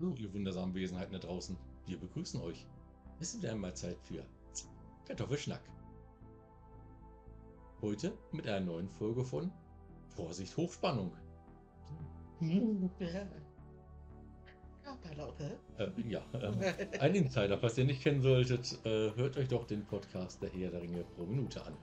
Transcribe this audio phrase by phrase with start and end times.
[0.00, 1.58] Hallo, ihr wundersamen Wesenheiten da draußen.
[1.84, 2.64] Wir begrüßen euch.
[3.18, 4.24] Es ist wieder einmal Zeit für
[5.06, 5.60] Kartoffelschnack.
[7.82, 9.52] Heute mit einer neuen Folge von
[10.08, 11.12] Vorsicht Hochspannung.
[15.76, 19.84] Äh, ja, äh, ein Insider, falls ihr nicht kennen solltet, äh, hört euch doch den
[19.84, 21.76] Podcast der Herr der Ringe pro Minute an.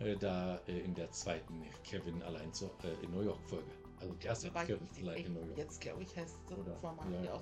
[0.00, 3.83] Äh, da äh, in der zweiten Kevin allein zur, äh, in New York Folge.
[4.28, 5.58] Also Wobei Kevin ich allein in New York.
[5.58, 7.40] jetzt glaube ich heißt so Oder- Format ja, der ja.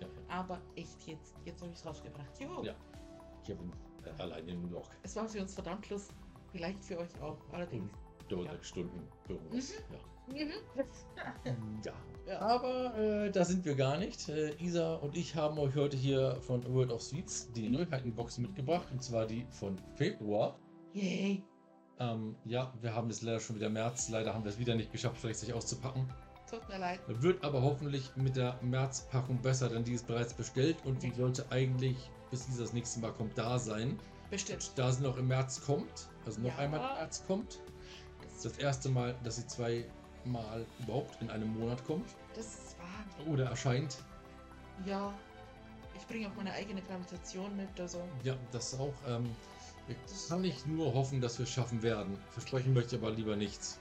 [0.00, 0.06] Ja.
[0.28, 2.40] Aber echt jetzt, jetzt habe ich es rausgebracht.
[2.40, 2.62] Juhu.
[2.64, 2.74] Ja.
[3.44, 3.72] Kevin
[4.04, 4.88] äh, allein in New York.
[5.02, 6.16] Es war für uns verdammt lustig.
[6.52, 7.36] Vielleicht für euch auch.
[7.52, 7.90] Allerdings.
[8.28, 8.62] Dort Ja.
[8.62, 9.74] Stunden Büros.
[9.90, 10.34] Ja.
[10.34, 10.52] Mhm.
[11.84, 11.92] Ja.
[12.26, 12.40] Ja.
[12.40, 14.28] Aber äh, da sind wir gar nicht.
[14.28, 18.88] Äh, Isa und ich haben euch heute hier von World of Sweets die Neuheitenbox mitgebracht.
[18.90, 20.58] Und zwar die von Februar.
[20.92, 21.44] Yay.
[21.98, 24.08] Ähm, ja, wir haben es leider schon wieder März.
[24.10, 26.08] Leider haben wir es wieder nicht geschafft, richtig auszupacken.
[26.50, 27.00] Tut mir leid.
[27.08, 31.44] Wird aber hoffentlich mit der Märzpackung besser, denn die ist bereits bestellt und die sollte
[31.50, 31.96] eigentlich,
[32.30, 33.98] bis dieser das nächste Mal kommt, da sein.
[34.30, 34.70] Bestimmt.
[34.76, 36.58] Da sie noch im März kommt, also noch Ja.
[36.58, 37.60] einmal im März kommt.
[38.22, 43.26] Das das erste Mal, dass sie zweimal überhaupt in einem Monat kommt Das ist wahr.
[43.26, 43.96] oder erscheint.
[44.84, 45.12] Ja.
[45.96, 47.68] Ich bringe auch meine eigene Gravitation mit.
[47.80, 48.02] Also.
[48.22, 48.92] Ja, das auch.
[49.08, 49.34] Ähm,
[49.88, 52.18] ich kann ich nur hoffen, dass wir es schaffen werden.
[52.30, 53.78] Versprechen möchte ich aber lieber nichts.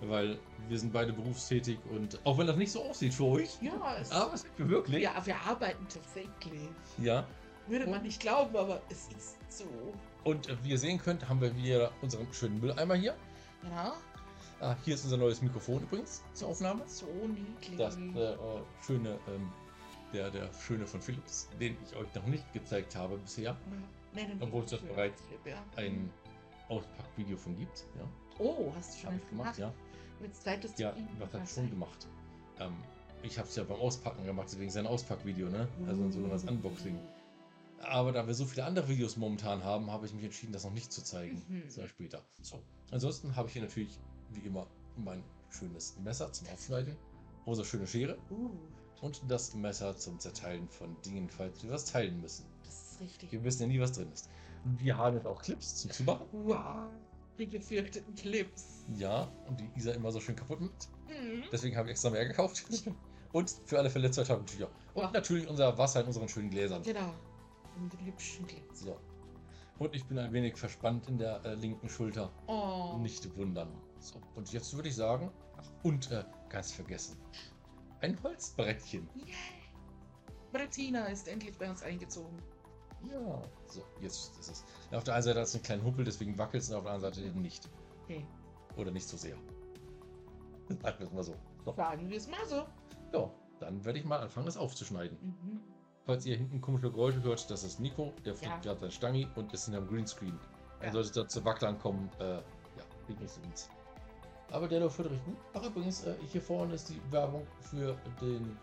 [0.00, 3.96] Weil wir sind beide berufstätig und auch wenn das nicht so aussieht für euch, Ja,
[4.00, 5.02] es, aber es ist wirklich.
[5.02, 6.68] ja, wir arbeiten tatsächlich.
[6.98, 7.26] ja.
[7.66, 9.64] Würde man nicht glauben, aber es ist so.
[10.24, 13.14] Und äh, wie ihr sehen könnt, haben wir wieder unseren schönen Mülleimer hier.
[13.70, 13.92] Ja.
[14.60, 16.82] Ah, hier ist unser neues Mikrofon übrigens zur Aufnahme.
[16.86, 17.76] So niedlich.
[17.76, 18.36] Das äh,
[18.86, 19.52] schöne, ähm,
[20.14, 23.50] der, der schöne von Philips, den ich euch noch nicht gezeigt habe bisher.
[23.50, 23.56] Ja.
[24.14, 25.62] Nennen Obwohl es das bereits ja.
[25.76, 26.10] Ein
[26.68, 27.84] Auspackvideo von gibt.
[27.98, 29.72] Ja, Oh, hast du schon eins ich gemacht, ja.
[30.20, 32.06] Mit du Ja, was hat schon gemacht.
[32.60, 32.76] Ähm,
[33.22, 35.68] ich habe es ja beim Auspacken gemacht, deswegen sein Auspackvideo, ne?
[35.86, 36.98] Also ein sogenanntes Unboxing.
[37.80, 40.72] Aber da wir so viele andere Videos momentan haben, habe ich mich entschieden, das noch
[40.72, 41.44] nicht zu zeigen.
[41.48, 41.62] Mhm.
[41.66, 42.22] Das war später.
[42.42, 42.60] So.
[42.90, 43.98] Ansonsten habe ich hier natürlich,
[44.30, 46.96] wie immer, mein schönes Messer zum Aufschneiden,
[47.44, 48.50] unsere schöne Schere Uh,
[49.00, 52.44] und das Messer zum Zerteilen von Dingen, falls wir was teilen müssen.
[53.00, 53.32] Ist richtig.
[53.32, 54.28] Wir wissen ja nie, was drin ist.
[54.64, 56.26] Wir haben jetzt auch Clips zum Zumachen.
[56.32, 56.90] Wow.
[57.38, 58.84] Die gefürchteten Clips.
[58.96, 60.88] Ja, und die Isa immer so schön kaputt macht.
[61.08, 61.44] Mhm.
[61.52, 62.64] Deswegen habe ich extra mehr gekauft.
[63.32, 64.68] Und für alle Fälle zwei Taschentücher.
[64.94, 65.10] Und Ja.
[65.10, 66.82] natürlich unser Wasser in unseren schönen Gläsern.
[66.82, 67.12] Genau.
[67.76, 68.80] Und die hübschen Clips.
[68.80, 68.98] So.
[69.78, 72.32] Und ich bin ein wenig verspannt in der äh, linken Schulter.
[72.46, 72.96] Oh.
[72.98, 73.68] Nicht wundern.
[74.00, 74.18] So.
[74.34, 77.18] Und jetzt würde ich sagen, ach, und äh, ganz vergessen.
[78.00, 79.06] Ein Holzbrettchen.
[79.14, 79.34] Yay.
[80.50, 82.38] Bettina ist endlich bei uns eingezogen.
[83.10, 83.42] Ja.
[83.66, 84.64] So, jetzt ist es.
[84.92, 86.92] Auf der einen Seite hat es einen kleinen Huppel, deswegen wackelt es, und auf der
[86.92, 87.68] anderen Seite eben nicht.
[88.04, 88.26] Okay.
[88.76, 89.36] Oder nicht so sehr.
[90.82, 91.34] Sagen wir es mal so.
[91.64, 91.72] So.
[91.74, 92.66] Sagen wir es mal so.
[93.12, 95.18] Ja, dann werde ich mal anfangen, das aufzuschneiden.
[95.22, 95.60] Mhm.
[96.04, 98.60] Falls ihr hinten komische Geräusche hört, das ist Nico, der fliegt Ja.
[98.60, 100.38] gerade sein Stangi und ist in einem Greenscreen.
[100.82, 100.92] Ja.
[100.92, 102.42] sollte es da zu Wacklern kommen, äh, ja,
[103.08, 103.68] liegt nicht so uns.
[104.50, 105.36] Aber der läuft richtig gut.
[105.54, 108.56] Ach übrigens, äh, hier vorne ist die Werbung für den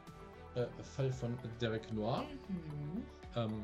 [0.55, 2.23] äh, Fall von Derek Noir.
[2.47, 3.03] Mhm.
[3.35, 3.63] Ähm,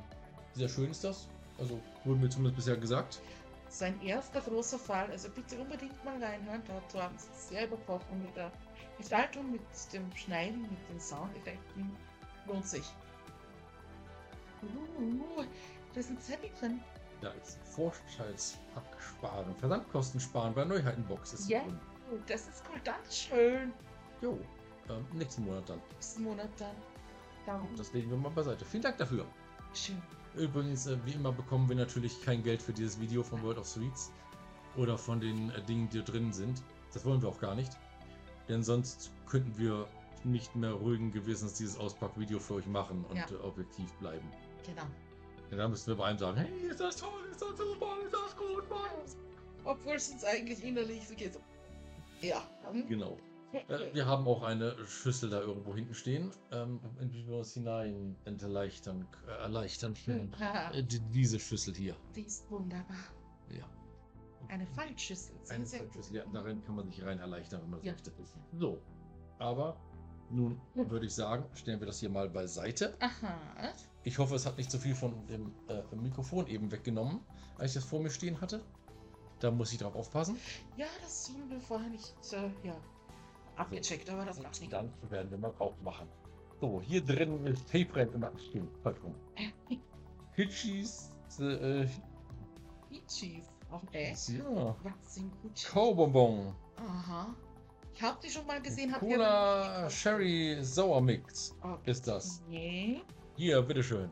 [0.54, 1.28] sehr schön ist das.
[1.58, 3.22] Also wurde mir zumindest bisher gesagt.
[3.70, 8.22] Sein erster großer Fall, also bitte unbedingt mal reinhören, dazu haben sie es sehr überkochen
[8.22, 8.52] mit der
[8.98, 9.62] Gestaltung, mit
[9.94, 11.96] dem Schneiden, mit den Soundeffekten.
[12.48, 12.84] Lohnt sich.
[14.62, 15.44] Uh,
[15.94, 16.82] da ist ein Zettel drin.
[17.22, 21.62] Da ist Vorschaltspack sparen, Versandkosten sparen bei Neuheitenbox ist Ja.
[22.12, 23.72] Oh, das ist cool, Dankeschön.
[24.22, 24.38] Jo,
[24.90, 25.80] ähm, nächsten Monat dann.
[25.94, 26.76] Nächsten Monat dann.
[27.46, 27.70] Darum.
[27.76, 28.66] Das legen wir mal beiseite.
[28.66, 29.26] Vielen Dank dafür.
[29.74, 30.02] Schön.
[30.36, 33.68] Übrigens, äh, wie immer bekommen wir natürlich kein Geld für dieses Video von World of
[33.68, 34.12] Sweets
[34.78, 36.62] oder von den äh, Dingen, die drin sind.
[36.94, 37.72] Das wollen wir auch gar nicht.
[38.48, 39.88] Denn sonst könnten wir
[40.24, 43.26] nicht mehr ruhigen Gewissens dieses Auspackvideo für euch machen und Ja.
[43.30, 44.28] äh, objektiv bleiben.
[44.66, 44.84] Genau.
[45.50, 48.14] Denn dann müssten wir bei einem sagen, hey, ist das toll, ist das super, ist
[48.14, 48.90] das gut, Mann.
[49.66, 51.38] Obwohl es uns eigentlich innerlich so geht.
[52.22, 52.42] Ja.
[52.88, 53.18] Genau.
[53.54, 57.54] Äh, wir haben auch eine Schüssel da irgendwo hinten stehen, ähm, in die wir uns
[57.54, 60.34] hinein erleichtern, äh, erleichtern können.
[60.40, 61.96] Haha, Äh, die- diese Schüssel hier.
[62.16, 62.96] Die ist wunderbar.
[63.50, 63.66] Ja.
[64.48, 65.36] Eine Fallschüssel.
[65.44, 67.92] Sehr, Eine sehr Fallschüssel, ja, darin kann man sich rein erleichtern, wenn man Ja.
[67.94, 68.12] möchte.
[68.54, 68.82] So,
[69.40, 69.78] aber
[70.30, 72.96] nun würde ich sagen, stellen wir das hier mal beiseite.
[73.00, 73.74] Aha.
[74.04, 77.20] Ich hoffe, es hat nicht so viel von dem äh, Mikrofon eben weggenommen,
[77.58, 78.62] als ich das vor mir stehen hatte.
[79.40, 80.38] Da muss ich drauf aufpassen.
[80.78, 82.76] Ja, das haben wir vorher nicht äh, ja,
[83.56, 84.72] abgecheckt, aber das macht nichts.
[84.72, 86.08] Dann werden wir mal aufmachen.
[86.60, 88.32] So, hier drin ist Tape Rand immer
[88.86, 89.16] rum.
[90.34, 91.10] Hitchis,
[91.40, 91.86] äh,
[92.90, 93.48] Peaches.
[93.72, 94.10] Auch äh?
[94.12, 95.68] ja, Was sind Gucci?
[95.68, 96.54] Kaubonbon.
[96.76, 97.34] Aha.
[97.94, 98.92] Ich habe die schon mal gesehen.
[98.92, 101.92] hab Cola Sherry Sour Mix Okay.
[101.92, 102.42] ist das.
[102.50, 103.02] Nee.
[103.38, 104.10] Hier, bitteschön.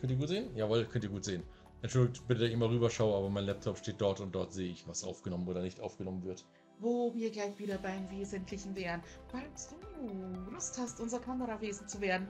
[0.00, 0.54] Könnt ihr gut sehen?
[0.56, 1.42] Jawohl, könnt ihr gut sehen.
[1.82, 4.86] Entschuldigt bitte, dass ich immer rüberschaue, aber mein Laptop steht dort und dort sehe ich,
[4.86, 6.44] was aufgenommen oder nicht aufgenommen wird.
[6.78, 9.02] Wo wir gleich wieder beim Wesentlichen wären.
[9.28, 12.28] Falls du Lust hast, unser Kamerawesen zu werden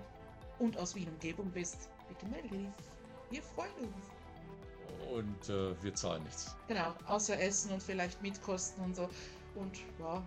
[0.59, 2.69] und aus Wien Umgebung bist, bitte melde dich.
[3.31, 5.13] Wir freuen uns.
[5.13, 6.55] Und äh, wir zahlen nichts.
[6.69, 9.09] Genau, außer Essen und vielleicht Mietkosten und so.
[9.57, 10.23] Und ja,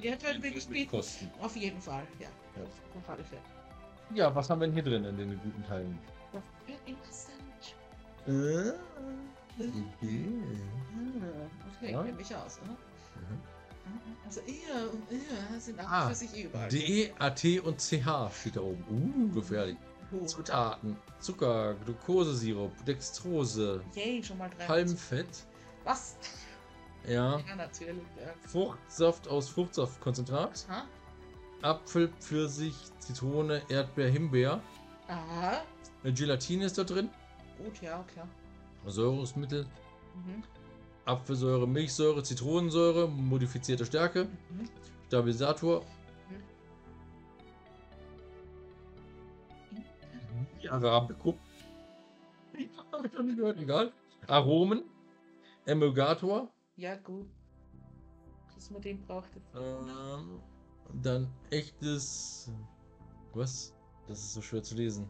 [0.00, 0.90] ihr könnt wir Mit bieten.
[0.90, 1.30] Kosten.
[1.40, 2.28] Auf jeden Fall, ja.
[2.56, 2.62] Ja.
[2.64, 3.42] Auf Fälle.
[4.14, 5.98] Ja, was haben wir denn hier drin in den guten Teilen?
[6.32, 7.74] Das wird interessant.
[8.26, 8.72] Äh,
[9.58, 12.02] Okay, Ja.
[12.04, 12.76] kennt mich aus, oder?
[14.24, 16.68] Also und ihr sind auch Ah, für sich überall.
[16.68, 19.30] D, A, T und CH steht da oben.
[19.30, 19.76] Uh, gefährlich.
[20.12, 24.66] Oh, Zutaten: Zucker, Glukosesirup, Dextrose, Yay, schon mal drei.
[24.66, 25.28] Palmfett,
[25.84, 26.16] Was?
[27.06, 28.02] ja, Ja, natürlich.
[28.46, 30.84] Fruchtsaft aus Fruchtsaftkonzentrat, Ha?
[31.62, 34.62] Apfel, Pfirsich, Zitrone, Erdbeer, Himbeer.
[35.08, 35.62] Aha.
[36.04, 37.08] Eine Gelatine ist da drin,
[37.58, 38.28] Gut, ja, klar.
[38.86, 39.66] Säurungsmittel,
[40.14, 40.42] Mhm.
[41.08, 44.68] Apfelsäure, Milchsäure, Zitronensäure, modifizierte Stärke, Mhm.
[45.06, 45.82] Stabilisator.
[50.62, 50.68] Mhm.
[50.70, 51.38] Arabico.
[52.52, 53.92] Ich noch nie gehört, egal.
[54.26, 54.82] Aromen,
[55.64, 57.26] Emulgator, Ja, gut.
[58.54, 59.30] Dass man den braucht.
[59.54, 60.40] ähm,
[61.02, 62.50] dann echtes.
[63.32, 63.72] Was?
[64.06, 65.08] Das ist so schwer zu lesen.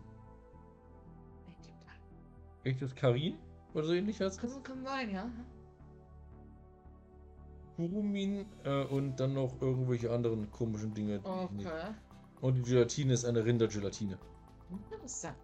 [2.64, 3.38] Echtes Karin
[3.74, 5.30] oder so ähnlich heißt Kann, kann sein, ja.
[7.78, 11.20] Kurumin äh, und dann noch irgendwelche anderen komischen Dinge.
[11.20, 11.94] die ich nicht- Okay.
[12.40, 14.18] Und die Gelatine ist eine Rindergelatine.
[14.70, 15.36] Interessant.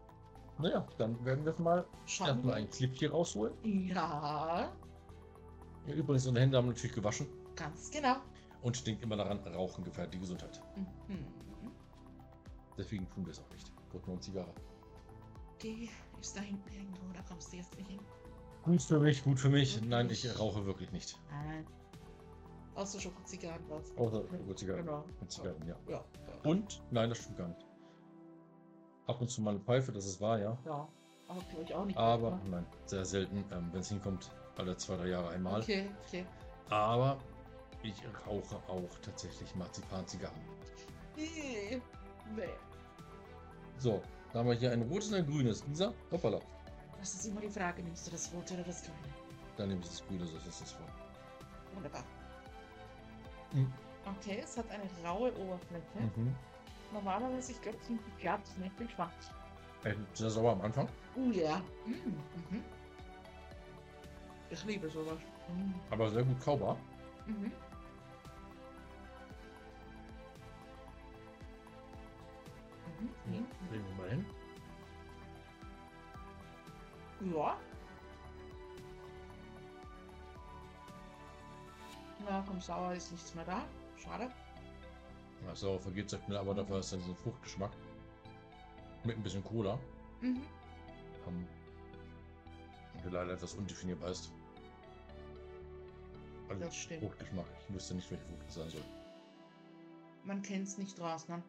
[0.59, 2.57] Naja, dann werden wir mal Schauen erstmal wir.
[2.57, 3.55] ein Clip hier rausholen.
[3.89, 4.73] Ja,
[5.87, 7.27] Ja, übrigens, unsere Hände haben natürlich gewaschen
[7.57, 8.17] ganz genau.
[8.63, 10.61] und denkt immer daran, Rauchen gefährdet die Gesundheit.
[10.77, 11.27] Mhm.
[12.77, 13.73] Deswegen tun wir es auch nicht.
[13.93, 14.53] Wir uns Zigarre.
[15.63, 15.89] Die
[16.21, 18.01] ist da hinten irgendwo, da kommst du jetzt nicht hin.
[18.65, 19.79] Gut für mich, gut für mich.
[19.81, 21.17] Gut Nein, ich rauche wirklich nicht.
[21.31, 21.67] Nein.
[22.75, 23.85] Außer Schokozigarren drauf.
[23.97, 24.85] Außer über Zigarren.
[24.85, 25.05] Genau.
[25.21, 25.77] Mit Zigarren, ja.
[25.89, 26.05] Ja.
[26.43, 26.83] Und?
[26.91, 27.65] Nein, das stimmt gar nicht.
[29.07, 30.59] Ab und zu mal eine Pfeife, das ist wahr, ja.
[30.65, 30.89] Ja.
[31.29, 31.99] Aber glaube ich auch nicht.
[31.99, 32.41] Aber, ne?
[32.51, 35.61] nein, sehr selten, ähm, wenn es hinkommt, alle zwei, drei Jahre einmal.
[35.61, 36.27] Okay, okay.
[36.71, 37.19] Aber
[37.83, 37.95] ich
[38.27, 40.35] rauche auch tatsächlich Marzipan-Zigarren.
[41.17, 41.81] Nee.
[42.35, 42.43] Nee.
[43.79, 45.67] So, da haben wir hier ein rotes und ein grünes.
[45.67, 46.41] Lisa, hoppala.
[46.99, 49.15] Das ist immer die Frage, nimmst du das rote oder das grüne?
[49.57, 50.87] Dann nehme ich das grüne, so ist das vor.
[51.75, 52.05] Wunderbar.
[53.55, 53.73] Mhm.
[54.19, 56.01] Okay, es hat eine raue Oberfläche.
[56.17, 56.35] Mhm.
[56.93, 59.31] Normalerweise, ich glaube, sind die glatt, nicht viel schwarz.
[59.85, 61.63] Äh, Sehr sauer am Anfang, Oh ja.
[61.87, 62.17] Mhm.
[62.51, 62.65] Mhm.
[64.51, 65.19] Ich liebe sowas.
[65.49, 65.75] Mhm.
[65.91, 66.77] aber sehr gut kaubar.
[67.27, 67.53] Mhm.
[73.27, 73.47] Mhm.
[73.71, 74.27] Legen wir mal hin.
[77.21, 77.35] Mhm.
[77.35, 77.57] Ja.
[82.25, 83.65] Na, komm, sauer ist nichts mehr da.
[83.97, 84.31] Schade.
[85.47, 87.71] Ja, sauer vergeht sehr schnell, aber dafür ist dann so ein Fruchtgeschmack.
[89.05, 89.79] Mit ein bisschen Cola.
[90.21, 90.43] Mhm.
[91.29, 91.47] Ähm,
[93.05, 94.33] der leider etwas undefinierbar ist.
[96.49, 97.03] Also Das stimmt.
[97.03, 97.47] Fruchtgeschmack.
[97.69, 98.85] Ich wüsste nicht, welche Frucht es sein soll.
[100.25, 101.43] Man kennt es nicht raus, ne?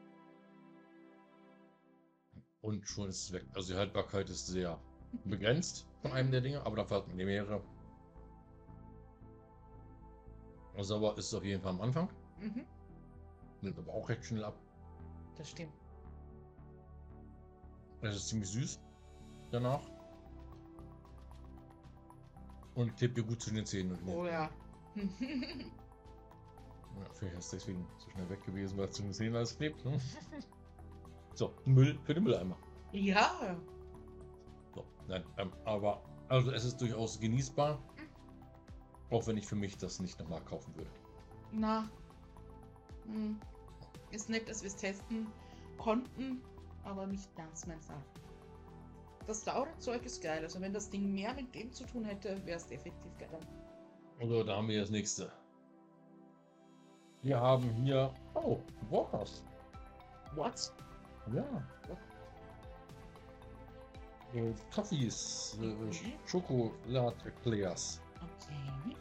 [2.61, 3.45] Und schon ist es weg.
[3.53, 4.79] Also die Haltbarkeit ist sehr
[5.23, 7.61] begrenzt von einem der Dinge, aber dafür hat man die mehrere.
[10.83, 12.09] Sauer ist es auf jeden Fall am Anfang.
[12.39, 12.65] Mhm.
[13.61, 14.59] Nimmt aber auch recht schnell ab.
[15.37, 15.73] Das stimmt.
[18.01, 18.79] Es ist ziemlich süß
[19.51, 19.81] danach.
[22.75, 23.93] Und klebt dir gut zu den Zähnen.
[23.93, 24.49] Und Oh ja.
[24.95, 25.09] ja,
[27.13, 29.83] vielleicht ist es deswegen so schnell weg gewesen, weil es zu den Zähnen alles klebt.
[29.85, 29.99] Ne?
[31.33, 32.57] so, Müll für den Mülleimer.
[32.91, 33.55] ja.
[34.73, 37.81] So, nein, ähm, aber also es ist durchaus genießbar.
[39.11, 40.89] Auch wenn ich für mich das nicht nochmal kaufen würde.
[41.51, 41.89] Na.
[43.05, 43.39] Hm.
[44.11, 45.27] Ist nett, dass wir es testen
[45.77, 46.41] konnten,
[46.83, 48.01] aber nicht ganz mein Fall.
[49.27, 50.43] Das saure Zeug ist geil.
[50.43, 53.39] Also wenn das Ding mehr mit dem zu tun hätte, wäre es definitiv geil.
[54.19, 55.31] Also da haben wir das nächste.
[57.23, 58.13] Wir haben hier.
[58.35, 58.59] Oh,
[58.89, 59.43] Walkers.
[60.35, 60.71] What?
[61.33, 61.43] Ja.
[64.33, 65.57] Äh, Toffees.
[65.59, 65.91] Äh, Mhm.
[66.25, 68.01] Schokolade-Eclairs.
[68.25, 68.95] Okay.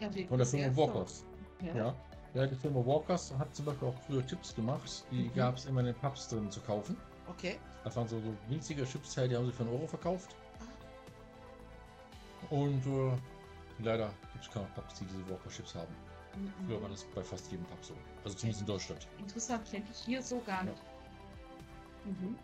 [0.00, 0.80] Ja, wir Von der Firma so.
[0.82, 1.24] Walkers.
[1.62, 1.74] Ja.
[1.74, 1.94] Ja.
[2.34, 5.04] Ja, die Firma Walkers hat zum Beispiel auch früher Chips gemacht.
[5.10, 5.34] Die Mhm.
[5.34, 6.96] gab es immer in den Pubs drin zu kaufen.
[7.26, 7.58] Okay.
[7.84, 10.36] Das waren so, so winzige Chipsteile, die haben sie für einen Euro verkauft.
[12.50, 13.12] Und äh,
[13.82, 15.94] leider gibt es keine Pubs, die diese Walker Chips haben.
[16.36, 16.52] Mhm.
[16.66, 17.94] Früher war das bei fast jedem Pub so.
[18.24, 19.08] Also zumindest in Deutschland.
[19.18, 20.70] Interessant, kenne ich hier so gar Ja.
[20.70, 20.82] nicht.
[22.04, 22.36] Mhm.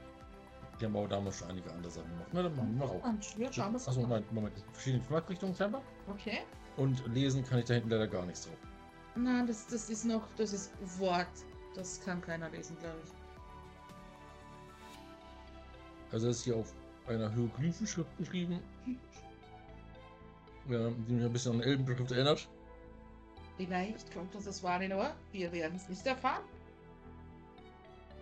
[0.80, 2.28] Die haben auch damals schon einige andere Sachen gemacht.
[2.32, 3.04] Na, dann machen wir auch.
[3.04, 4.54] Ah, ja, wir Achso, nein, Moment.
[4.72, 5.82] Verschiedene Geschmacksrichtungen scheinbar.
[6.08, 6.40] Okay.
[6.76, 8.56] Und lesen kann ich da hinten leider gar nichts drauf.
[9.14, 11.28] Nein, das, das ist noch, das ist Wort.
[11.74, 13.10] Das kann keiner lesen, glaube ich.
[16.12, 16.72] Also das ist hier auf
[17.06, 18.60] einer Hieroglyphenschrift geschrieben.
[20.68, 22.48] Ja, die mich ein bisschen an Elbenschrift erinnert.
[23.56, 25.14] Vielleicht kommt uns das Wahrnehmer.
[25.32, 26.42] Wir werden es nicht erfahren.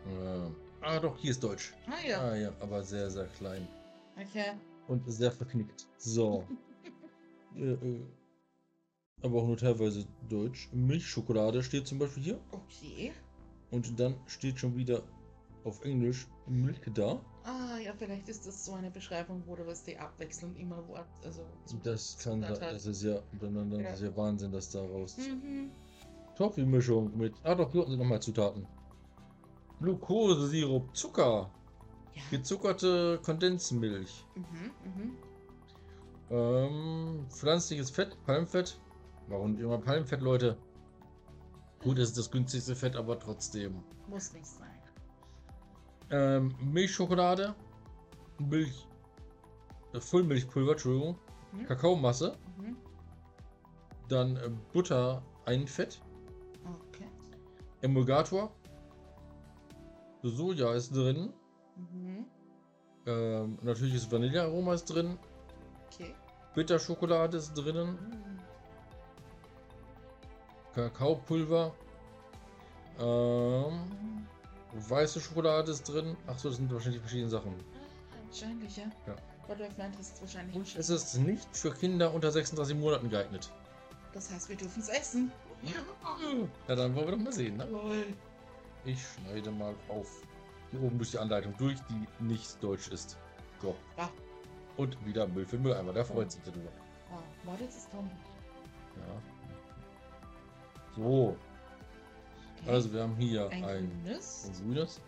[0.07, 0.51] Äh,
[0.83, 1.73] ah doch, hier ist Deutsch.
[1.87, 2.21] Ah ja.
[2.21, 3.67] Ah ja, aber sehr, sehr klein.
[4.21, 4.53] Okay.
[4.89, 5.87] Und sehr verknickt.
[5.99, 6.45] So.
[7.57, 8.01] äh, äh,
[9.23, 10.69] aber auch nur teilweise Deutsch.
[10.73, 12.41] Milchschokolade steht zum Beispiel hier.
[12.51, 13.13] Okay.
[13.71, 15.03] Und dann steht schon wieder
[15.65, 17.21] auf Englisch Milk da.
[17.45, 21.07] Ah ja, vielleicht ist das so eine Beschreibung, wo du was die abwechselnd immer Wort,
[21.25, 21.47] also
[21.85, 22.61] Das kann hat.
[22.61, 23.91] Das ist ja, dann, dann, dann Ja.
[23.93, 25.71] ist ja Wahnsinn, dass daraus Mhm.
[26.37, 27.35] Toffee-Mischung mit.
[27.45, 28.67] Ah doch, hier unten sind nochmal Zutaten.
[29.83, 31.51] Glukosesirup, Zucker,
[32.15, 32.23] Ja.
[32.31, 35.17] gezuckerte Kondensmilch, Mhm, mhm.
[36.31, 38.79] ähm, pflanzliches Fett, Palmfett.
[39.29, 40.57] Warum immer Palmfett, Leute?
[41.83, 43.83] Gut, das ist das günstigste Fett, aber trotzdem.
[44.09, 44.69] Muss nicht sein.
[46.11, 47.55] Ähm, Milchschokolade,
[48.39, 48.87] Milch,
[49.95, 51.19] äh, Vollmilchpulver, Entschuldigung,
[51.53, 51.65] Mhm.
[51.67, 52.77] Kakaomasse, Mhm.
[54.09, 56.01] dann äh, Butter, ein Fett,
[56.65, 57.09] Okay.
[57.81, 58.53] Emulgator,
[60.31, 61.33] Soja ist drin,
[61.77, 62.27] Mhm.
[63.07, 65.19] ähm, natürliches Vanillearoma ist drin,
[65.93, 66.15] Okay.
[66.55, 68.39] Bitterschokolade ist drinnen, Mhm.
[70.75, 71.75] Kakaopulver,
[72.99, 74.27] ähm,
[74.89, 76.17] weiße Schokolade ist drin.
[76.27, 77.55] Achso, das sind wahrscheinlich verschiedene Sachen.
[78.29, 78.85] Wahrscheinlich, ja.
[79.07, 79.15] Ja.
[79.49, 80.57] Erwähnt hast, wahrscheinlich.
[80.57, 83.51] Und es ist nicht für Kinder unter 36 Monaten geeignet.
[84.15, 85.31] Das heißt, wir dürfen es essen.
[86.69, 87.59] Ja, dann wollen wir doch mal sehen.
[87.59, 87.67] Ne?
[87.67, 88.07] Jawohl.
[88.85, 90.23] Ich schneide mal auf
[90.71, 93.17] hier oben durch die Anleitung durch, die nicht deutsch ist.
[93.61, 93.77] So.
[93.97, 94.11] Ja.
[94.77, 96.71] Und wieder Müll für Mülleimer, der freut sich darüber.
[97.11, 98.11] Ah, jetzt ist Tom.
[98.97, 99.23] Ja.
[100.97, 101.37] So,
[102.63, 102.71] Okay.
[102.71, 104.47] also wir haben hier ein, ein, grünes.
[104.49, 105.01] ein grünes.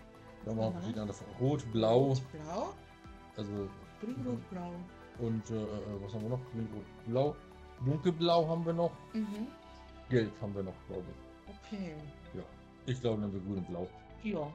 [0.43, 1.35] Wir haben auch andere Farben.
[1.41, 2.75] Rot, blau, Rot, blau.
[3.37, 3.69] also
[4.01, 4.73] Grün, rot, blau.
[5.21, 6.41] und äh, äh, was haben wir noch?
[6.53, 7.37] Grün, rot, blau.
[7.85, 8.91] Dunkelblau haben wir noch.
[9.13, 9.47] Mhm.
[10.11, 11.55] Gelb haben wir noch, glaube ich.
[11.73, 11.95] Okay.
[12.87, 13.89] Ich glaube, dann haben wir grün und blau.
[14.23, 14.53] Ja.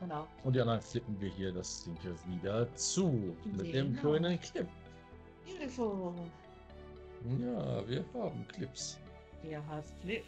[0.00, 0.26] Genau.
[0.42, 3.36] Und die anderen flippen wir hier das Ding hier wieder zu.
[3.44, 4.00] Mit dem Genau.
[4.00, 4.68] schönen Clip.
[5.46, 6.12] Beautiful.
[7.40, 8.98] Ja, wir haben Clips.
[9.44, 10.24] Der heißt Flip.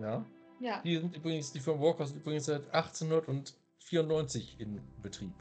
[0.00, 0.24] Ja.
[0.60, 0.80] Ja.
[0.82, 5.34] Die sind übrigens, die Firma Walker sind übrigens seit 1894 in Betrieb.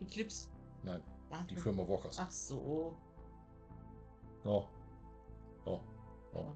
[0.00, 0.48] Die Clips.
[0.82, 2.18] Nein, Ah, die Firma Walkers.
[2.20, 2.96] Ach so.
[4.44, 4.64] Oh.
[5.64, 5.80] Oh.
[6.34, 6.46] Oh.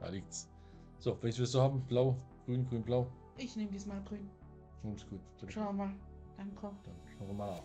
[0.00, 0.48] Da liegt's.
[0.98, 1.80] So, welches willst du haben?
[1.86, 3.06] Blau, grün, grün, blau.
[3.36, 4.28] Ich nehme diesmal grün.
[4.82, 5.20] Grün ist gut.
[5.40, 5.94] Dann Schauen wir mal.
[6.36, 6.70] Danke.
[7.18, 7.62] schauen wir mal nach.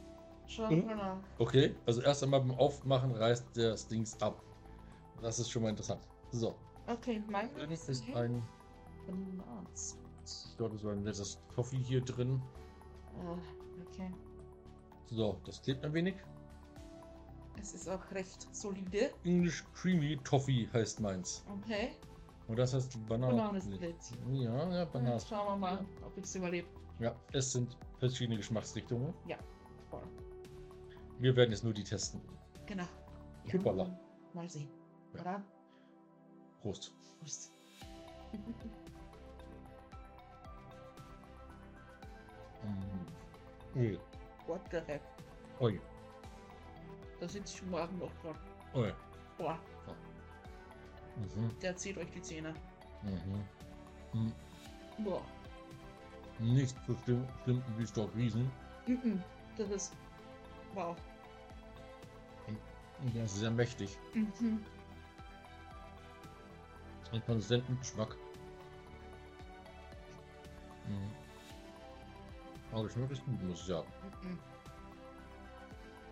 [0.47, 1.17] Schauen wir nach.
[1.39, 4.41] Okay, also erst einmal beim Aufmachen reißt das Dings ab.
[5.21, 6.01] Das ist schon mal interessant.
[6.31, 6.55] So,
[6.87, 8.41] Okay, mein drin ist ein,
[9.05, 9.97] Bananas.
[10.57, 12.41] dort ist ein nettes Toffee hier drin.
[13.19, 14.11] Äh, okay.
[15.07, 16.15] So, das klebt ein wenig.
[17.61, 19.11] Es ist auch recht solide.
[19.23, 21.45] English Creamy Toffee heißt meins.
[21.61, 21.91] Okay.
[22.51, 23.31] Und das heißt Banane.
[23.37, 23.95] Bananensplit.
[24.29, 25.13] Ja, ja, Banane.
[25.13, 26.67] Jetzt schauen wir mal, ob ich es überlebe.
[26.99, 29.13] Ja, es sind verschiedene Geschmacksrichtungen.
[29.89, 30.03] Voll.
[31.19, 32.19] Wir werden jetzt nur die testen.
[32.65, 32.83] Genau.
[33.53, 33.97] Hoppala.
[34.33, 34.67] Mal sehen.
[35.13, 35.21] Ja.
[35.21, 35.43] Oder?
[36.61, 36.93] Prost.
[37.21, 37.53] Prost.
[43.75, 43.97] Ui,
[44.47, 45.01] What the heck?
[45.61, 45.79] ui,
[47.21, 48.35] Da sitze ich morgen noch dran.
[48.75, 48.91] ui.
[49.37, 49.57] Boah,
[51.17, 52.53] Mhm, der zieht euch die Zähne.
[53.03, 53.43] mhm.
[54.13, 54.33] Mhm.
[55.03, 55.21] Boah.
[56.39, 58.51] Nicht so schlimm, schlimm wie Stock Riesen.
[58.87, 59.21] Mhm.
[59.57, 59.93] Das ist.
[60.73, 60.95] Wow.
[63.13, 63.97] Das ist sehr mächtig.
[64.13, 64.63] Mhm.
[67.11, 68.15] Einen konsistenten Geschmack.
[70.87, 71.11] Mhm.
[72.71, 73.87] Aber Geschmack ist gut, muss ich sagen.
[74.23, 74.39] Mhm.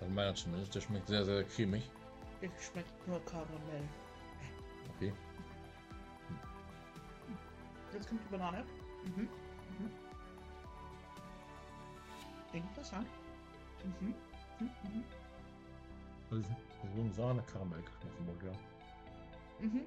[0.02, 0.76] Also meiner zumindest.
[0.76, 1.90] Der schmeckt sehr, sehr cremig.
[2.42, 3.84] Der schmeckt nur Karamell.
[5.00, 5.14] Okay.
[7.94, 8.66] Jetzt kommt die Banane.
[9.06, 9.22] Mhm.
[9.80, 9.90] Mhm.
[12.52, 13.08] Interessant.
[14.02, 14.14] Mhm.
[14.60, 14.70] Mhm.
[14.84, 15.04] Mhm.
[16.32, 16.44] Also
[16.96, 18.52] so ein Sahne-Karamell-Geschmack ja.
[19.66, 19.86] Mhm.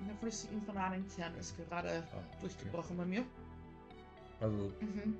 [0.00, 2.24] In der flüssigen Bananenkern ist gerade Ah, okay.
[2.42, 3.24] durchgebrochen bei mir.
[4.40, 5.16] Also Mhm.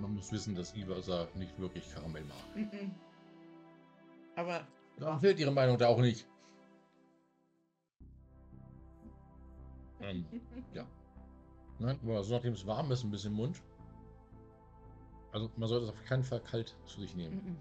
[0.00, 2.56] man muss wissen, dass Iwasa nicht wirklich Karamell mag.
[2.56, 2.94] Mhm.
[4.36, 6.26] Aber Dann fehlt ihre Meinung da auch nicht.
[10.02, 10.24] Ähm,
[10.74, 10.86] ja.
[11.78, 13.62] Nein, aber so nachdem es warm ist, ein bisschen im Mund.
[15.32, 17.36] Also man sollte es auf keinen Fall kalt zu sich nehmen.
[17.44, 17.56] Mhm.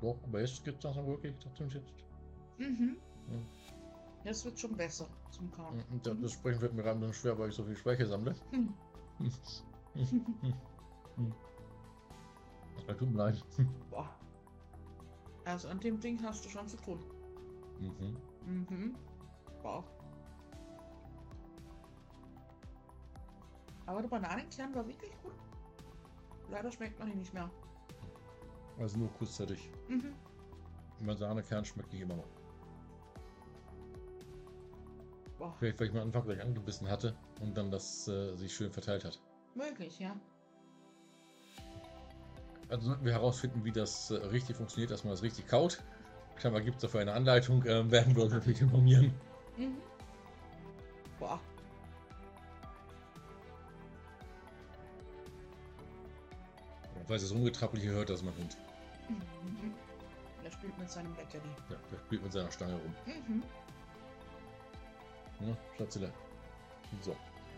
[0.00, 1.92] Doch, aber jetzt gibt es langsam wirklich, trotzdem jetzt.
[2.58, 2.96] Mhm.
[3.30, 3.38] Ja.
[4.24, 5.82] Das wird schon besser zum Kauen.
[6.02, 8.34] Das- das Sprechen wird mir gerade ein bisschen schwer, weil ich so viel Schwäche sammle.
[11.18, 11.32] Mhm.
[12.86, 13.42] Das tut mir leid.
[13.90, 14.10] Boah.
[15.46, 16.98] Also an dem Ding hast du schon zu tun.
[17.80, 18.16] Mhm.
[18.46, 18.96] Mhm.
[19.62, 19.84] Wow.
[23.86, 25.34] Aber der Bananenkern war wirklich gut.
[26.50, 27.50] Leider schmeckt man ihn nicht mehr.
[28.78, 29.70] Also nur kurzzeitig.
[29.88, 30.14] Mhm.
[31.00, 32.28] Manzanekern schmeckt nicht immer noch.
[35.38, 35.54] Boah.
[35.58, 39.04] Vielleicht, weil ich am Anfang gleich angebissen hatte und dann das äh, sich schön verteilt
[39.04, 39.20] hat.
[39.54, 40.16] Möglich, ja.
[42.68, 45.82] Also sollten wir herausfinden, wie das äh, richtig funktioniert, dass man das richtig kaut.
[46.38, 49.12] Scheinbar gibt es dafür eine Anleitung, äh, werden wir uns natürlich informieren.
[49.56, 49.76] Mhm.
[51.18, 51.40] Boah.
[57.06, 58.56] Falls ihr das Rumgetrappel hier hört, das ist mein Hund.
[59.08, 59.74] Mhm.
[60.42, 61.48] Er spielt mit seinem Leckerli.
[61.70, 62.94] Ja, der spielt mit seiner Stange rum.
[63.06, 63.42] Mhm.
[65.40, 66.12] Ja, Schatzele.
[67.02, 67.16] So,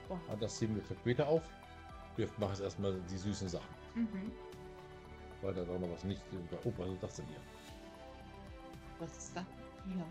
[0.09, 0.21] Boah.
[0.31, 1.43] ah, das heben wir für später auf.
[2.17, 3.75] Wir machen jetzt erstmal die süßen Sachen.
[3.95, 4.33] Mhm.
[5.43, 6.21] Weil da ist auch noch was nicht.
[6.65, 7.41] Oh, was ist das denn hier?
[8.99, 9.47] Was ist da?
[9.87, 10.05] Hier.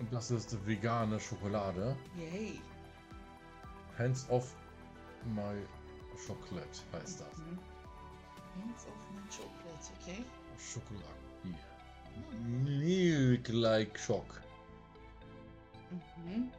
[0.00, 1.96] Und das ist vegane Schokolade.
[2.16, 2.60] Yay.
[3.98, 4.54] Hands off
[5.34, 5.56] my
[6.26, 7.38] chocolate heißt das.
[7.38, 7.58] Mhm.
[8.60, 10.24] Hands of my chocolate, okay?
[10.58, 11.18] Schokolade.
[12.44, 14.40] Milk like Schock.
[15.90, 16.50] Mhm.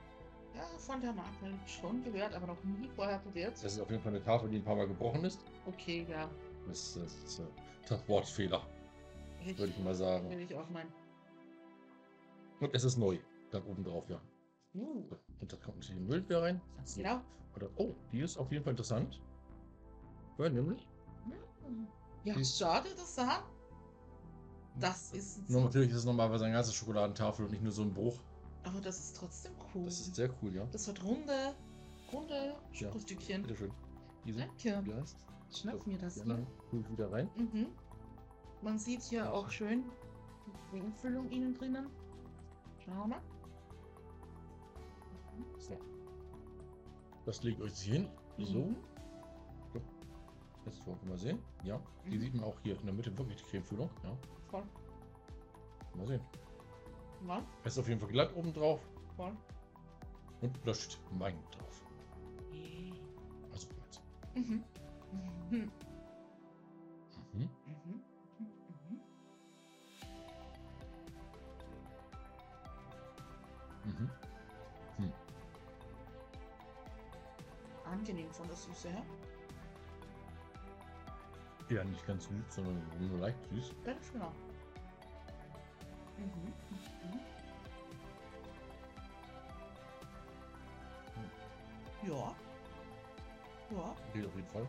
[0.55, 3.53] Ja, von der Marke schon gehört, aber noch nie vorher probiert.
[3.53, 5.39] Das ist auf jeden Fall eine Tafel, die ein paar Mal gebrochen ist.
[5.65, 6.29] Okay, ja.
[6.69, 8.61] Das ist äh, Wortfehler,
[9.43, 10.29] würde ich mal sagen.
[10.29, 10.91] will ich auch meinen.
[12.59, 13.17] Und es ist neu.
[13.51, 14.21] Dann oben drauf, ja.
[14.75, 15.03] Uh,
[15.41, 16.61] Und da kommt natürlich Müll wieder rein.
[16.95, 17.21] genau.
[17.55, 19.19] Oder, oh, die ist auf jeden Fall interessant.
[20.37, 20.87] Ja, nämlich.
[22.23, 23.43] Ja, Die- schade, das da.
[24.79, 25.49] Das ist.
[25.49, 28.19] Nur natürlich ist es normalerweise eine ganze Schokoladentafel und nicht nur so ein Bruch.
[28.63, 29.85] Aber das ist trotzdem cool.
[29.85, 30.65] Das ist sehr cool, ja.
[30.71, 31.55] Das hat runde,
[32.13, 33.41] runde Schokostückchen.
[33.41, 33.71] Bitteschön.
[34.25, 34.39] Diese.
[34.39, 34.85] Danke.
[34.85, 35.17] Wie heißt?
[35.51, 36.45] Schnapp mir das hier.
[36.71, 37.29] ich wieder rein.
[37.35, 37.67] Mhm.
[38.61, 39.83] Man sieht hier auch schön
[40.73, 41.87] die Umfüllung innen drinnen.
[42.85, 43.21] Schauen wir mal.
[45.57, 45.77] So.
[47.25, 48.07] Das ich euch hin.
[48.37, 48.59] So.
[48.65, 48.75] Mhm.
[50.65, 51.39] Jetzt wollen wir mal sehen.
[51.63, 52.21] Ja, die Mhm.
[52.21, 53.89] sieht man auch hier in der Mitte wirklich die Cremefüllung.
[54.03, 54.15] Ja,
[54.51, 54.63] Voll.
[55.95, 56.21] mal sehen.
[57.63, 58.79] Es ist auf jeden Fall glatt oben drauf
[59.17, 59.35] voll.
[60.41, 61.85] und da steht mein drauf.
[63.51, 64.01] Also meins.
[64.35, 64.63] Mhm.
[65.11, 65.71] Mhm.
[67.33, 67.49] Mhm.
[67.65, 68.03] Mhm.
[73.85, 74.09] Mhm.
[74.97, 75.13] Mhm.
[77.85, 79.03] Angenehm von der Süße her.
[81.69, 83.71] Ja, nicht ganz süß, sondern nur leicht süß.
[83.83, 84.31] Ganz genau.
[86.17, 86.53] Mhm.
[87.01, 87.19] Mhm.
[92.09, 92.35] Ja.
[93.71, 93.95] Ja.
[94.13, 94.67] Geht auf jeden Fall.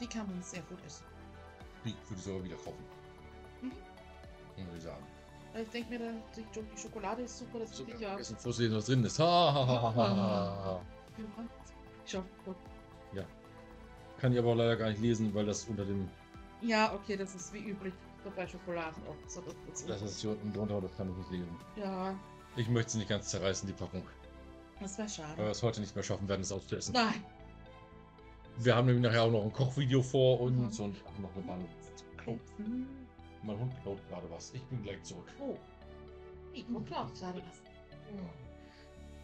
[0.00, 1.04] Die kann man sehr gut essen.
[1.84, 2.84] Die würde ich sogar wieder kaufen.
[3.62, 3.68] Mhm.
[4.66, 5.04] Muss ich sagen.
[5.60, 8.08] Ich denke mir, die Schokolade ist super, das ist Sogar sicher.
[8.10, 9.18] vergessen vorzulesen, was drin ist.
[9.18, 10.80] Ha, ha, ha, ha, ha.
[12.06, 12.56] Schau, guck.
[14.20, 16.06] Kann ich aber leider gar nicht lesen, weil das unter dem.
[16.60, 19.16] Ja, okay, das ist wie üblich so bei Schokoladen auch.
[19.30, 21.56] So, das, das, Das ist hier unten drunter, das kann ich nicht lesen.
[21.76, 22.14] ja,
[22.54, 24.02] Ich möchte sie nicht ganz zerreißen, die Packung.
[24.78, 25.50] das wäre Weil wir schade.
[25.52, 26.92] es heute nicht mehr schaffen werden, es auszuessen.
[26.92, 27.24] Nein.
[28.62, 30.84] Wir haben nämlich nachher auch noch ein Kochvideo vor uns Mhm.
[30.84, 31.68] und ach, noch eine Bahn.
[32.26, 32.86] Oh, Mhm.
[33.42, 34.52] mein Hund klaut gerade was.
[34.52, 35.26] Ich bin gleich zurück.
[35.40, 35.56] Oh.
[36.52, 37.62] Nico klaut gerade was.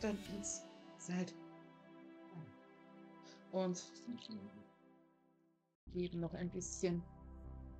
[0.00, 0.62] Dann ins
[0.98, 1.34] Seid.
[3.52, 3.82] Und
[5.92, 7.02] geben noch ein bisschen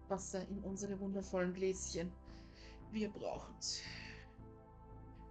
[0.09, 2.13] Wasser in unsere wundervollen Gläschen.
[2.93, 3.81] Wir brauchen's.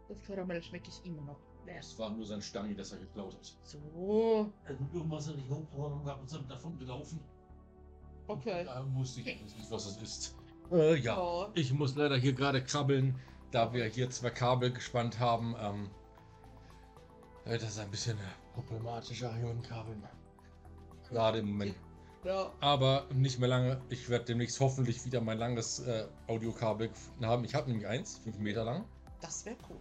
[0.08, 1.40] Das Karamell schmecke ich immer noch.
[1.68, 3.56] Es war nur sein Stangi, das er geklaut hat.
[3.64, 4.52] So.
[4.94, 7.20] Irgendwas hat nicht hochgehauen und ist dann davon gelaufen.
[8.28, 8.66] Okay.
[8.66, 10.36] Da wusste ich nicht, was es ist.
[10.72, 11.20] Äh, ja.
[11.20, 11.48] Oh.
[11.54, 13.20] Ich muss leider hier gerade krabbeln,
[13.52, 15.56] da wir hier zwei Kabel gespannt haben.
[15.60, 15.90] Ähm,
[17.46, 18.18] äh, das ist ein bisschen
[18.54, 20.04] problematischer hier mit den Kabeln.
[21.10, 21.76] Gerade im Moment.
[22.24, 22.52] Ja.
[22.60, 23.80] Aber nicht mehr lange.
[23.90, 27.44] Ich werde demnächst hoffentlich wieder mein langes äh, Audiokabel gefunden haben.
[27.44, 28.86] Ich habe nämlich eins, fünf Meter lang.
[29.22, 29.78] Das wäre cool.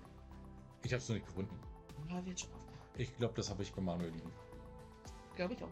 [0.83, 1.59] Ich habe es noch nicht gefunden.
[2.09, 2.79] Ja, wird schon aufmachen.
[2.97, 4.31] Ich glaube, das habe ich bei Manuel liegen.
[5.37, 5.69] Glaube ich auch.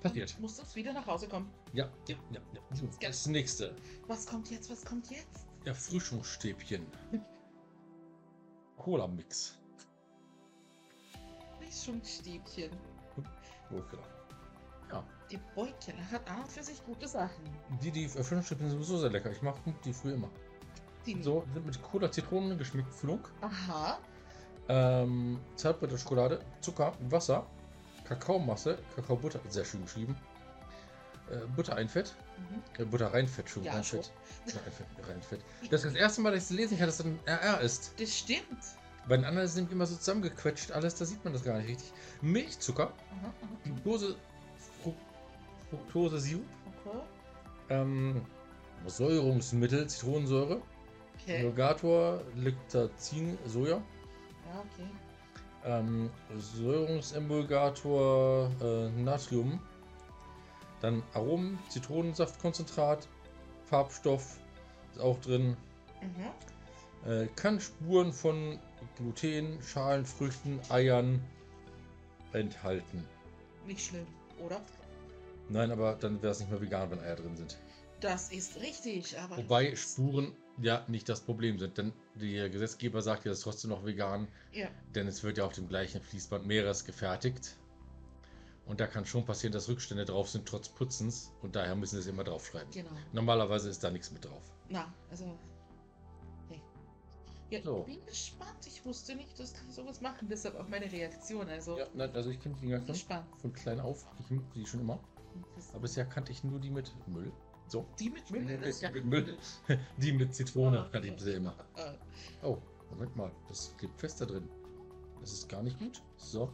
[0.00, 0.32] Passiert.
[0.34, 1.50] Dann Muss das wieder nach Hause kommen.
[1.74, 2.40] Ja, ja, ja.
[2.54, 2.76] ja.
[2.76, 3.76] So, das nächste.
[4.06, 4.70] Was kommt jetzt?
[4.70, 5.46] Was kommt jetzt?
[5.64, 6.86] Erfrischungsstäbchen.
[8.78, 9.58] Cola-Mix.
[11.60, 12.70] Riechungsstäbchen.
[13.70, 14.02] Oh, genau.
[14.90, 17.44] Ja, Die Beutel hat an und für sich gute Sachen.
[17.82, 19.30] die, die Erfrischungsstäbchen sind sowieso sehr lecker.
[19.30, 20.30] Ich mache die früher immer.
[21.06, 23.30] Die So, sind mit Cola, Zitronen geschmeckt, Flunk.
[23.42, 23.98] Aha.
[24.72, 27.44] Ähm, Zartbitter Schokolade, Zucker, Wasser,
[28.04, 30.16] Kakaomasse, Kakaobutter, sehr schön geschrieben.
[31.28, 32.62] Äh, Butter einfett, Mhm.
[32.82, 34.12] äh, Butter reinfett, schon Ja, reinfett.
[34.44, 35.40] Butter einfett, reinfett.
[35.70, 37.94] Das ist das erste Mal, dass ich es lesen kann, dass das ein RR ist.
[38.00, 38.62] Das stimmt.
[39.08, 41.92] Bei den anderen sind immer so zusammengequetscht, alles, da sieht man das gar nicht richtig.
[42.20, 43.48] Milchzucker, Aha, aha.
[43.64, 44.14] Glucose,
[44.82, 44.94] Fru
[45.68, 46.44] Fructose, Sirup,
[46.84, 46.98] Okay.
[47.70, 48.22] ähm,
[48.86, 50.62] Säurungsmittel, Zitronensäure,
[51.22, 51.36] Okay.
[51.40, 53.82] Emulgator, Lactazin, Soja,
[54.52, 54.88] Ja, okay.
[55.64, 59.60] ähm, Säurungsemulgator, äh, Natrium,
[60.80, 63.06] dann Aromen, Zitronensaftkonzentrat,
[63.66, 64.38] Farbstoff
[64.92, 65.56] ist auch drin,
[66.00, 66.30] Mhm.
[67.10, 68.58] äh, kann Spuren von
[68.96, 71.22] Gluten, Schalen, Früchten, Eiern
[72.32, 73.06] enthalten.
[73.66, 74.06] Nicht schlimm,
[74.44, 74.60] oder?
[75.48, 77.58] Nein, aber dann wäre es nicht mehr vegan, wenn Eier drin sind.
[78.00, 79.36] Das ist richtig, aber.
[79.36, 80.32] Wobei Spuren
[80.62, 84.28] ja nicht das Problem sind, denn der Gesetzgeber sagt ja, es ist trotzdem noch vegan,
[84.52, 84.68] Ja.
[84.94, 87.56] denn es wird ja auf dem gleichen Fließband mehreres gefertigt.
[88.66, 91.32] Und da kann schon passieren, dass Rückstände drauf sind, trotz Putzens.
[91.42, 92.70] Und daher müssen sie es immer draufschreiben.
[92.70, 92.90] Genau.
[93.12, 94.42] Normalerweise ist da nichts mit drauf.
[94.68, 95.36] Na, also.
[96.48, 96.60] Nee.
[97.50, 97.84] Ja, So.
[97.88, 98.66] ich bin gespannt.
[98.66, 100.28] Ich wusste nicht, dass die sowas machen.
[100.30, 101.48] Deshalb auch meine Reaktion.
[101.48, 103.26] Also, Ja, nein, also ich kenne die Dinger schon gespannt.
[103.38, 104.06] von klein auf.
[104.20, 105.00] Ich mag die schon immer.
[105.72, 107.32] Aber bisher kannte ich nur die mit Müll.
[107.70, 107.86] So.
[108.00, 108.90] die mit Müll, das ist ja.
[109.96, 111.54] Die mit Zitrone kannte ich bisher immer.
[111.76, 111.92] Äh,
[112.42, 112.58] Oh,
[112.90, 113.30] Moment mal.
[113.48, 114.48] Das klebt fest da drin.
[115.20, 116.02] Das ist gar nicht gut.
[116.16, 116.50] So.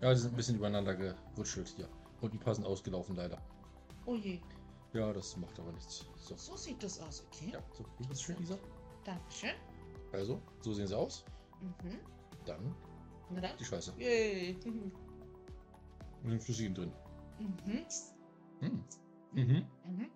[0.00, 1.88] Ja, die sind ein bisschen übereinander gewutschelt hier.
[2.22, 3.42] Unten passend ausgelaufen leider.
[4.06, 4.40] oh je.
[4.94, 6.06] Ja, das macht aber nichts.
[6.16, 6.34] So.
[6.36, 7.50] So sieht das aus, okay?
[7.52, 7.84] Ja, so.
[7.98, 8.56] Wie ist schön, Isa?
[9.04, 9.50] Dankeschön.
[10.12, 11.24] Also, so sehen sie aus.
[11.60, 11.98] Mhm.
[12.46, 12.74] Dann
[13.30, 13.56] Na dann.
[13.58, 13.92] die Scheiße.
[13.98, 14.56] Yay.
[14.64, 14.92] Mhm.
[16.22, 16.92] Und den Flüssigen drin.
[17.38, 17.86] Mhm.
[18.60, 18.84] Hm.
[19.32, 19.66] Mhm.
[19.84, 20.10] Mhm.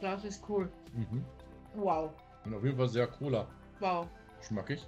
[0.00, 0.70] Das ist cool.
[0.92, 1.24] Mhm.
[1.74, 2.10] Wow.
[2.44, 3.46] Und auf jeden Fall sehr Cola
[3.80, 4.06] Wow.
[4.42, 4.86] schmackig.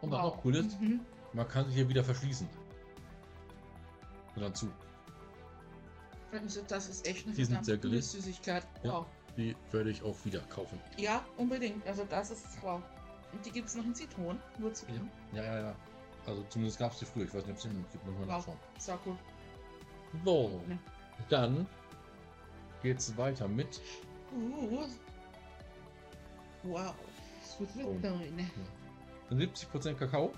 [0.00, 0.32] Und was wow.
[0.34, 1.00] auch cool ist, Mhm.
[1.32, 2.48] man kann sie hier wieder verschließen.
[4.36, 4.68] Und dann zu.
[6.32, 8.02] Also das ist echt eine Die sind sehr coole.
[8.02, 8.66] Süßigkeit.
[8.82, 8.92] Ja.
[8.92, 9.06] Wow.
[9.36, 10.78] Die werde ich auch wieder kaufen.
[10.96, 11.86] Ja, unbedingt.
[11.86, 12.80] Also das ist wow.
[13.32, 14.40] Und die gibt es noch in Zitronen.
[14.58, 15.10] Nur Zitronen.
[15.32, 15.74] Ja, ja, ja.
[16.26, 17.24] Also zumindest gab es die früher.
[17.24, 18.04] Ich weiß nicht, ob es immer noch gibt.
[18.06, 18.36] Müssen wir Wow.
[18.38, 18.58] nachschauen.
[18.78, 19.16] Sehr cool.
[20.24, 20.78] So, Ja.
[21.28, 21.66] dann
[22.84, 23.80] geht's weiter mit.
[26.62, 26.94] Wow.
[27.40, 27.96] Das wird Oh.
[28.02, 28.50] lecker.
[29.30, 30.32] 70% Kakao.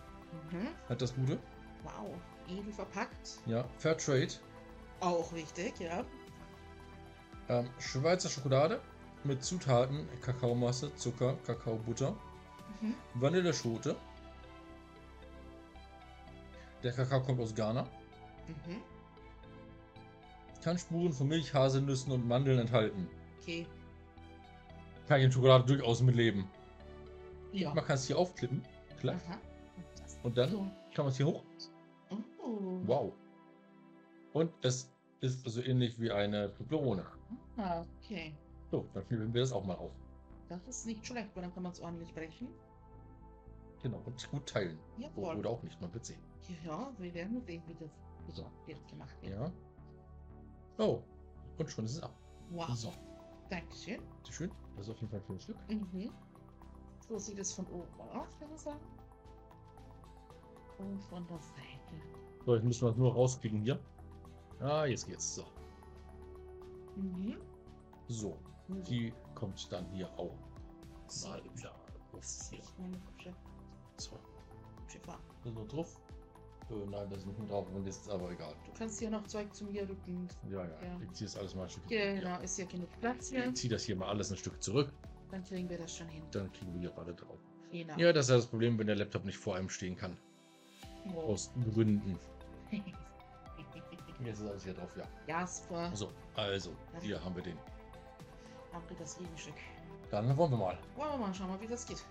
[0.50, 0.68] Mhm.
[0.88, 1.38] Hat das Gute.
[1.82, 2.14] Wow.
[2.48, 3.40] Edel verpackt.
[3.46, 4.28] Ja, Fairtrade.
[5.00, 6.04] Auch wichtig, ja.
[7.48, 8.80] Ähm, Schweizer Schokolade
[9.24, 12.14] mit Zutaten Kakaomasse, Zucker, Kakaobutter,
[12.80, 12.94] Mhm.
[13.14, 13.96] Vanilleschote.
[16.82, 17.82] Der Kakao kommt aus Ghana.
[18.46, 18.80] Mhm.
[20.66, 23.08] Kann Spuren von Milch, Haselnüssen und Mandeln enthalten.
[23.40, 23.64] Okay.
[25.06, 26.44] Kann ich in Schokolade durchaus mitleben.
[27.52, 27.72] Ja.
[27.72, 28.64] Man kann es hier aufklippen.
[28.98, 29.14] Klar.
[29.28, 29.38] Aha.
[30.24, 30.66] Und dann so.
[30.92, 31.44] kann man es hier hoch.
[32.40, 32.80] Oh.
[32.84, 33.12] Wow.
[34.32, 37.06] Und es ist so ähnlich wie eine Toblerone.
[37.58, 38.34] Ah, okay.
[38.72, 39.92] So, dann flippen wir das auch mal auf.
[40.48, 42.48] Das ist nicht schlecht, weil dann kann man es ordentlich brechen.
[43.84, 44.02] Genau.
[44.04, 44.80] Und gut teilen.
[44.98, 45.36] Jawohl.
[45.36, 46.18] Oder auch nicht, man wird sehen.
[46.64, 48.50] Ja, wir werden sehen, wie das So.
[48.66, 49.32] jetzt gemacht wird.
[49.32, 49.52] Ja.
[50.78, 51.02] Oh.
[51.58, 52.14] Und schon ist es ab.
[52.50, 52.68] Wow.
[52.74, 52.92] So.
[53.50, 54.00] Dankeschön.
[54.22, 54.50] Bitte schön.
[54.76, 55.56] Das ist auf jeden Fall ein schönes Stück.
[55.68, 56.10] Mhm.
[57.08, 58.80] So sieht es von oben aus, kann man sagen.
[60.78, 62.02] Und von der Seite.
[62.44, 63.78] So, jetzt müssen wir es nur rauskriegen hier.
[64.60, 65.36] Ah, jetzt geht's.
[65.36, 65.44] So.
[66.96, 67.38] Mhm.
[68.08, 68.36] So.
[68.68, 70.34] Die kommt dann hier auch
[71.06, 71.28] So.
[71.28, 71.72] mal wieder
[72.12, 72.58] auf hier.
[73.18, 73.34] Ich
[73.96, 74.18] So.
[74.88, 75.18] Schiffer.
[75.44, 76.00] Noch drauf?
[76.70, 77.66] Äh, nein, das ist nicht mehr drauf.
[77.72, 78.54] Und jetzt ist aber egal.
[78.64, 80.28] Du kannst hier noch Zeug zu mir rücken.
[80.50, 80.70] Ja, ja.
[80.82, 81.00] Ja.
[81.02, 81.86] Ich ziehe das alles mal ein Stück.
[81.88, 83.46] Genau, ist ja genug Platz hier.
[83.46, 84.92] Ich ziehe das hier mal alles ein Stück zurück.
[85.30, 86.22] Dann kriegen wir das schon hin.
[86.32, 87.38] Dann kriegen wir hier alle drauf.
[87.70, 87.96] Genau.
[87.96, 90.16] Ja, das ist ja das Problem, wenn der Laptop nicht vor einem stehen kann.
[91.06, 91.24] Wow.
[91.24, 92.18] Aus Gründen.
[94.24, 95.04] Jetzt ist alles hier drauf, ja.
[95.26, 95.90] Jasper.
[95.94, 97.58] So, also, hier haben wir den.
[98.72, 99.54] Haben wir das Gegenstück.
[100.10, 100.78] Dann wollen wir mal.
[100.96, 102.02] Wollen wir mal schauen, mal, wie das geht.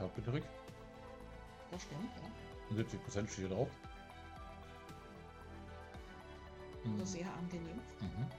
[0.00, 0.48] Taste gedrückt.
[1.70, 2.10] Das stimmt,
[2.70, 2.76] ja.
[2.76, 3.68] 70 Prozent steht hier drauf.
[6.84, 7.04] Also mhm.
[7.04, 7.80] Sehr angenehm.
[8.00, 8.06] Mhm.
[8.06, 8.30] mhm.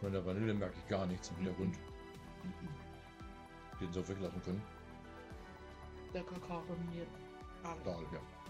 [0.00, 1.38] Von der Vanille merke ich gar nichts im mhm.
[1.38, 1.78] Hintergrund.
[2.44, 3.80] Mhm.
[3.80, 4.62] Den so weglassen können.
[6.12, 7.08] Der Kakao ruiniert
[7.64, 8.12] alles.
[8.12, 8.41] Ja.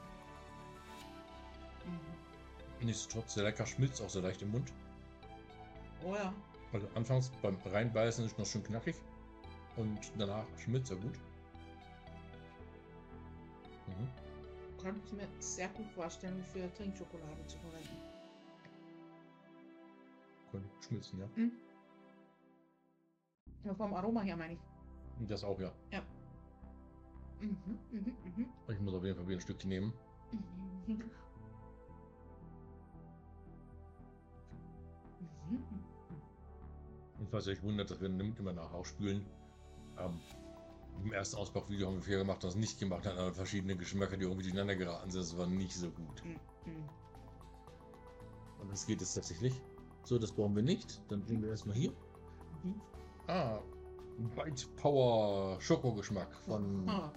[2.83, 2.87] Mhm.
[2.87, 4.73] Nichtsdestotrotz, sehr lecker, schmilzt auch sehr leicht im Mund.
[6.05, 6.33] Oh ja.
[6.73, 8.97] Also anfangs beim Reinbeißen ist noch schön knackig.
[9.77, 11.15] Und danach schmilzt er gut.
[13.87, 14.09] Mhm.
[14.83, 17.97] Könnte ich mir sehr gut vorstellen, für Trinkschokolade zu verwenden.
[20.51, 21.29] Könnte schmilzen, ja.
[23.65, 24.61] Ja, vom Aroma her meine ich.
[25.29, 25.73] Das auch, ja.
[27.41, 27.57] Mhm,
[27.91, 28.47] mhm, mhm.
[28.69, 29.93] Ich muss auf jeden Fall wieder ein Stückchen nehmen.
[37.23, 39.25] Und falls ihr euch wundert, dass wir nimmt immer nach ausspülen.
[39.97, 40.19] Ähm,
[41.05, 44.25] Im ersten Ausbauvideo haben wir viel gemacht, das nicht gemacht hat, aber verschiedene Geschmäcker, die
[44.25, 45.23] irgendwie durcheinander geraten sind.
[45.23, 46.25] Das war nicht so gut.
[46.25, 46.89] Mhm.
[48.61, 49.55] Und das geht jetzt tatsächlich.
[50.03, 51.01] So, das brauchen wir nicht.
[51.13, 51.93] Dann tun wir erstmal hier.
[52.65, 52.81] Mhm.
[53.29, 53.61] Ah,
[54.35, 57.13] White Power Schokogeschmack von Ah.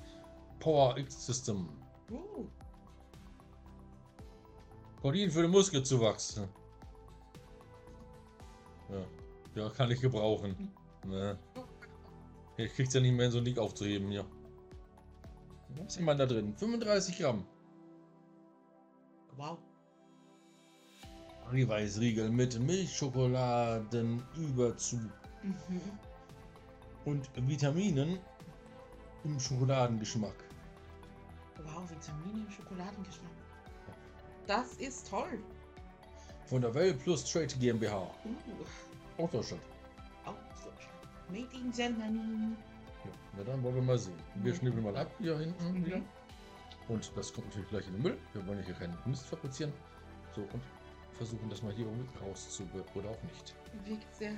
[0.59, 1.67] Power X System.
[2.11, 2.45] Uh.
[5.01, 6.43] Protein für den Muskelzuwachs.
[8.89, 9.03] Ja,
[9.55, 10.71] ja kann ich gebrauchen.
[11.05, 11.37] Ne.
[12.57, 14.25] Ich krieg's ja nicht mehr in so ein Ding aufzuheben hier.
[15.77, 16.55] Was ist denn da drin?
[16.55, 17.45] 35 Gramm.
[19.35, 19.57] Wow.
[21.51, 25.01] Eiweißriegel mit Milchschokoladenüberzug
[25.43, 25.81] Mhm.
[27.05, 28.19] und Vitaminen
[29.23, 30.35] im Schokoladengeschmack.
[31.63, 33.31] Wow, Vitamine im Schokoladengeschmack.
[34.47, 35.39] Das ist toll.
[36.45, 38.09] Von der Well Plus Trade GmbH.
[38.25, 38.29] Uh.
[39.17, 39.61] Aus Deutschland.
[40.25, 41.29] Auch Deutschland.
[41.29, 42.55] Made in Germany.
[43.05, 44.17] Ja, na dann wollen wir mal sehen.
[44.35, 44.57] Wir Mhm.
[44.57, 45.85] schnippeln mal ab hier hinten Mhm.
[45.85, 46.01] wieder.
[46.87, 48.17] Und das kommt natürlich gleich in den Müll.
[48.33, 49.73] Wir wollen ja hier keinen Mist fabrizieren.
[50.35, 50.61] So, und
[51.13, 52.85] versuchen das mal hier irgendwie rauszubekommen.
[52.95, 53.55] Oder auch nicht.
[53.85, 54.33] Wirkt sehr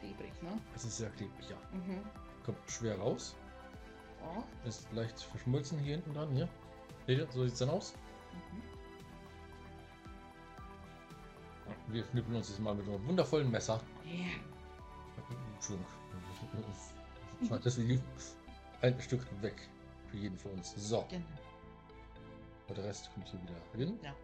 [0.00, 0.60] klebrig, ne?
[0.74, 1.56] Es ist sehr klebrig, ja.
[1.72, 2.02] Mhm.
[2.44, 3.34] Kommt schwer raus.
[4.22, 4.42] Oh.
[4.68, 6.30] Ist leicht verschmolzen hier hinten dran.
[6.32, 6.48] Hier.
[7.06, 7.26] Seht ihr?
[7.32, 7.94] So sieht es dann aus.
[8.52, 8.62] Mhm.
[11.88, 13.80] Wir schnippeln uns jetzt mal mit einem wundervollen Messer.
[14.04, 14.26] Ja.
[15.54, 15.86] Entschuldigung.
[17.62, 18.00] Das Video.
[18.82, 19.68] Ein Stück weg.
[20.10, 20.74] Für jeden von uns.
[20.76, 21.04] So.
[21.10, 21.24] Genau.
[22.68, 23.98] Und der Rest kommt hier wieder hin.
[24.02, 24.14] Ein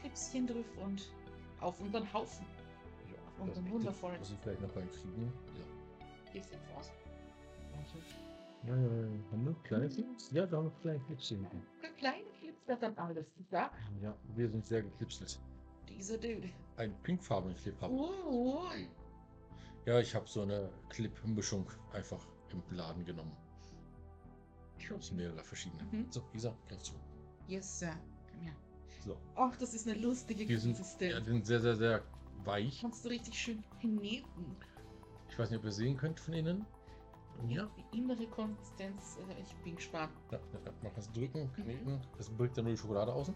[0.00, 1.10] Klipschen drauf und
[1.60, 2.46] auf unseren Haufen.
[3.10, 4.10] Ja, das ist wundervoll.
[4.10, 5.24] richtig, Was ich vielleicht noch reinkriegen.
[5.24, 6.32] Ja.
[6.32, 6.90] Gehst du jetzt raus?
[8.66, 9.08] Ja, ja, ja.
[9.32, 10.30] Haben wir kleine Clips?
[10.32, 11.38] Ja, da haben wir kleine Clips hier
[11.96, 13.26] kleiner Clips wird dann alles.
[13.50, 13.70] Ja.
[14.02, 15.38] Ja, wir sind sehr geklipselt.
[15.88, 16.50] Dieser Dude.
[16.76, 17.94] Ein pinkfarbenen Clip haben.
[17.98, 18.64] Oh.
[19.86, 22.20] Ja, ich habe so eine Clip-Mischung einfach
[22.50, 23.32] im Laden genommen.
[24.96, 25.82] Aus mehrere verschiedene.
[25.90, 26.06] Mhm.
[26.10, 26.92] So, Isa, greif zu.
[27.48, 27.92] Yes, Sir.
[28.30, 28.52] Komm her.
[29.04, 29.16] So.
[29.34, 31.12] Ach, das ist eine lustige Die sind, Konsistenz.
[31.12, 32.02] ja, die sind sehr, sehr, sehr
[32.44, 32.80] weich.
[32.82, 34.56] Kannst du richtig schön kneten.
[35.28, 36.64] Ich weiß nicht, ob ihr sehen könnt von innen.
[37.48, 37.68] Ja.
[37.92, 40.12] Die innere Konsistenz, äh, ich bin gespannt.
[40.30, 41.62] Ja, ja, man kann es drücken, Mhm.
[41.62, 42.00] kneten.
[42.18, 43.34] Es birgt dann nur die Schokolade außen.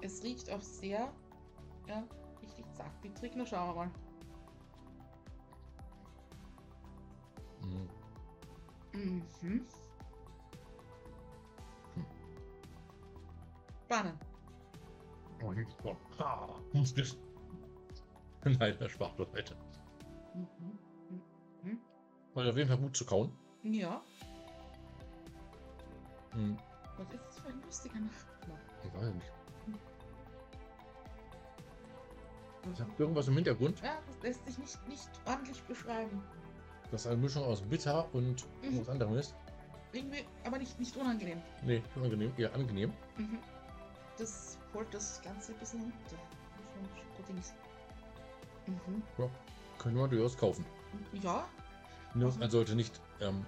[0.00, 1.12] Es riecht auch sehr,
[1.88, 2.02] ja,
[2.40, 3.32] richtig zartbittrig.
[3.36, 3.90] Na, schauen wir mal.
[7.62, 7.88] Mhm.
[8.92, 9.22] Mhm.
[9.40, 9.66] Hm.
[13.84, 14.18] Spannend.
[15.42, 15.96] Oh, geht's noch.
[16.18, 17.04] Ha, Muskel.
[18.44, 19.56] Nein, der Spachtel weiter.
[20.34, 21.78] Mhm.
[22.34, 23.32] War auf jeden Fall gut zu kauen.
[23.62, 24.02] Ja,
[26.34, 26.56] Mhm.
[26.96, 28.58] was ist das für ein lustiger Nachbar?
[28.84, 29.32] Ich weiß nicht.
[32.72, 33.80] Ich habe irgendwas im Hintergrund.
[33.82, 36.22] Ja, das lässt sich nicht, nicht ordentlich beschreiben.
[36.90, 38.80] Das eine Mischung aus bitter und Mhm.
[38.80, 39.34] was anderem ist.
[39.92, 41.42] Irgendwie, aber nicht, nicht unangenehm.
[41.62, 42.92] Nee, unangenehm, eher angenehm.
[43.16, 43.38] Mhm.
[44.18, 45.92] Das holt das Ganze ein bisschen
[47.16, 47.54] Schokodings.
[48.66, 49.02] Mhm.
[49.78, 50.64] Können wir durchaus kaufen.
[51.22, 51.44] Ja,
[52.14, 52.38] Nur, Mhm.
[52.40, 53.44] man sollte nicht ähm,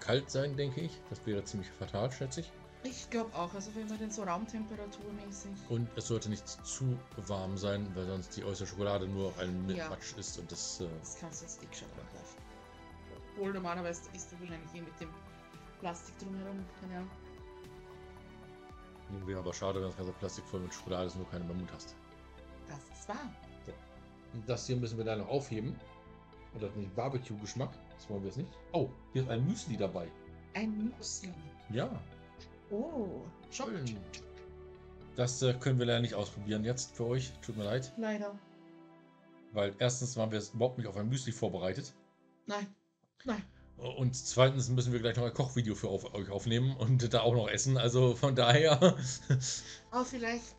[0.00, 1.00] kalt sein, denke ich.
[1.08, 2.52] Das wäre ziemlich fatal, schätze ich.
[2.90, 3.52] Ich glaube auch.
[3.54, 5.50] Also wenn man den so raumtemperaturmäßig.
[5.68, 9.88] Und es sollte nicht zu warm sein, weil sonst die äußere Schokolade nur ein Ja.
[9.88, 10.80] Matsch ist und das.
[10.80, 12.38] Äh, Das kannst du als Dickschalt angreifen.
[13.34, 15.10] Obwohl normalerweise ist du wahrscheinlich hier mit dem
[15.80, 16.64] Plastik drumherum.
[16.80, 17.10] Keine Ahnung.
[19.26, 21.54] wäre aber schade, wenn das ganze Plastik voll mit Schokolade ist und du keine mehr
[21.54, 21.94] Mund hast.
[22.68, 23.30] Das ist wahr.
[24.34, 25.74] Und das hier müssen wir dann noch aufheben.
[26.52, 27.70] Und das ist nicht Barbecue-Geschmack.
[27.94, 28.50] Das wollen wir jetzt nicht.
[28.72, 30.08] Oh, hier ist ein Müsli dabei.
[30.54, 31.32] Ein Müsli.
[31.70, 31.88] Ja,
[32.70, 33.86] Oh, schon.
[33.86, 33.96] schön.
[35.16, 37.32] Das äh, können wir leider nicht ausprobieren jetzt für euch.
[37.42, 37.92] Tut mir leid.
[37.96, 38.38] Leider.
[39.52, 41.92] Weil erstens waren wir überhaupt nicht auf ein Müsli vorbereitet.
[42.46, 42.66] Nein.
[43.24, 43.42] Nein.
[43.78, 47.34] Und zweitens müssen wir gleich noch ein Kochvideo für auf, euch aufnehmen und da auch
[47.34, 47.78] noch essen.
[47.78, 48.72] Also von daher.
[49.90, 50.56] Aber vielleicht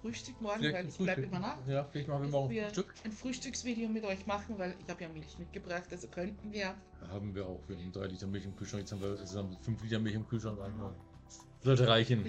[0.00, 1.66] Frühstück morgen, Vielleicht weil ich bleibe immer nach.
[1.68, 2.94] Ja, vielleicht machen wir morgen wir Frühstück.
[3.04, 6.74] ein Frühstücksvideo mit euch machen, weil ich habe ja Milch mitgebracht, also könnten wir.
[7.08, 7.60] Haben wir auch.
[7.68, 8.80] Wir haben drei Liter Milch im Kühlschrank.
[8.82, 10.58] Jetzt haben wir insgesamt fünf Liter Milch im Kühlschrank.
[11.62, 12.24] Sollte reichen.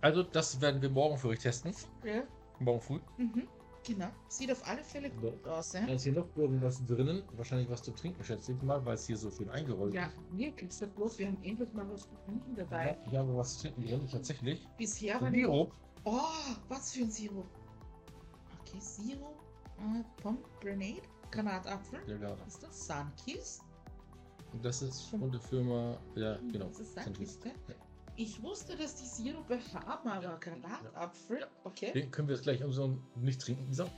[0.00, 1.74] Also, das werden wir morgen für euch testen.
[2.04, 2.22] Ja.
[2.60, 2.98] Morgen früh.
[3.18, 3.46] Mhm.
[3.84, 4.08] Genau.
[4.28, 5.94] Sieht auf alle Fälle gut aus, Da ja?
[5.94, 7.22] ist hier noch irgendwas drinnen.
[7.36, 10.14] Wahrscheinlich was zu trinken, schätze ich mal, weil es hier so schön eingerollt Ja, ist.
[10.32, 10.72] wirklich.
[10.72, 12.98] So bloß, wir haben endlich mal was zu trinken dabei.
[13.12, 14.66] Ja, haben wir was zu trinken drin, tatsächlich.
[14.76, 15.72] Bisher war Sirup.
[16.04, 16.20] Oh,
[16.68, 17.46] was für ein Sirup.
[18.62, 19.38] Okay, Sirup.
[19.78, 21.02] Äh, Pomegranate.
[21.30, 22.00] Granatapfel.
[22.08, 22.36] Ja.
[22.44, 22.86] Was ist das?
[22.86, 23.62] Sunkist?
[24.52, 25.96] Und das ist von der Firma.
[26.16, 26.66] Ja, genau.
[26.68, 26.98] Das ist.
[27.04, 27.52] Sunkist, gell?
[27.68, 27.74] Ja.
[28.16, 31.46] Ich wusste, dass die Sirupe haben, aber Granatapfel.
[31.64, 31.92] Okay.
[31.92, 33.88] Den können wir jetzt gleich umso nicht trinken, dieser.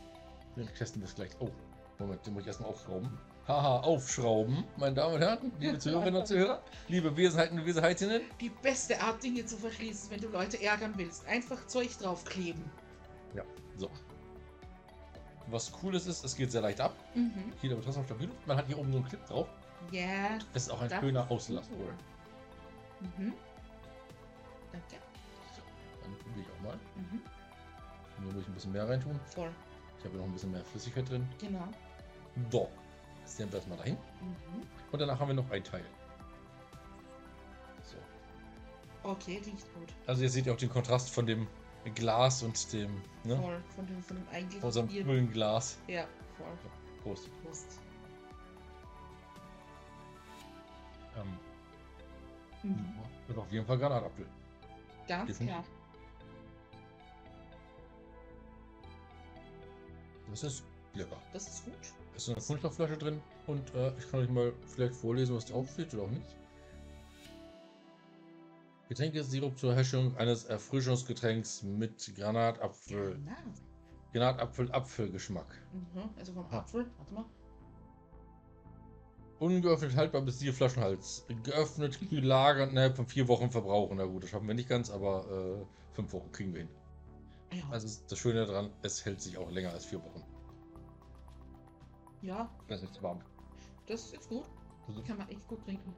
[0.56, 1.30] Den testen wir es gleich.
[1.38, 1.50] Oh,
[1.98, 3.16] Moment, den muss ich erstmal aufschrauben.
[3.46, 8.22] Haha, aufschrauben, meine Damen und Herren, liebe Zuhörerinnen und Zuhörer, liebe Wesenheiten und Wesenheitinnen.
[8.40, 11.26] Die beste Art, Dinge zu verschließen, wenn du Leute ärgern willst.
[11.26, 12.62] Einfach Zeug draufkleben.
[13.78, 13.88] So.
[15.46, 16.94] Was cooles ist, es geht sehr leicht ab.
[17.14, 17.52] Mhm.
[17.60, 18.28] Hier der Betrachter stabil.
[18.44, 19.48] Man hat hier oben so einen Clip drauf.
[19.92, 20.38] Ja.
[20.52, 21.70] Das ist auch ein schöner ist Auslass.
[21.72, 21.94] cool.
[23.16, 23.32] Mhm.
[24.90, 25.02] Danke.
[25.56, 25.62] So,
[26.02, 26.78] dann probiere ich auch mal.
[26.96, 28.24] Mhm.
[28.24, 29.18] Muss ich ein bisschen mehr reintun.
[29.34, 29.50] Voll.
[29.98, 31.28] Ich habe noch ein bisschen mehr Flüssigkeit drin.
[31.40, 31.68] Genau.
[32.50, 32.68] So,
[33.22, 33.94] das nehmen wir erstmal dahin.
[34.20, 34.62] Mhm.
[34.92, 35.84] Und danach haben wir noch ein Teil.
[37.82, 39.08] So.
[39.08, 39.92] Okay, riecht gut.
[40.06, 41.46] Also ihr seht ja auch den Kontrast von dem
[41.94, 43.36] Glas und dem, ne?
[43.36, 43.62] Voll.
[43.74, 45.78] Von dem, von dem eigentlichen Von unserem coolen Glas.
[45.86, 46.04] Ja,
[46.36, 46.46] voll.
[47.02, 47.28] Prost.
[47.42, 47.78] Prost.
[51.16, 51.38] Ähm,
[52.64, 52.94] Mhm.
[53.28, 54.26] das ist auf jeden Fall Granatapfel.
[55.08, 55.64] Ganz Definitiv.
[55.64, 55.64] klar.
[60.30, 61.16] Das ist lecker.
[61.32, 61.74] Das ist gut.
[62.14, 65.70] Es ist eine Kunststoffflasche drin und äh, ich kann euch mal vielleicht vorlesen, was drauf
[65.70, 66.36] steht oder auch nicht.
[68.88, 73.14] Getränkesirup zur Herstellung eines Erfrischungsgetränks mit Granatapfel.
[73.16, 73.36] Genau.
[74.12, 75.46] Granatapfel-Apfelgeschmack.
[75.72, 76.10] Mhm.
[76.18, 76.46] Also vom.
[76.50, 76.90] Apfel.
[76.96, 77.24] Warte mal.
[79.38, 81.24] Ungeöffnet haltbar bis vier Flaschenhals.
[81.44, 83.96] Geöffnet, kühl lagern, innerhalb von vier Wochen verbrauchen.
[83.98, 86.68] Na gut, das schaffen wir nicht ganz, aber äh, fünf Wochen kriegen wir hin.
[87.52, 87.62] Ja.
[87.70, 90.22] Also das Schöne daran, es hält sich auch länger als vier Wochen.
[92.22, 93.20] ja, Das ist warm.
[93.86, 94.44] das ist jetzt gut.
[94.88, 95.94] Also Kann man echt gut trinken.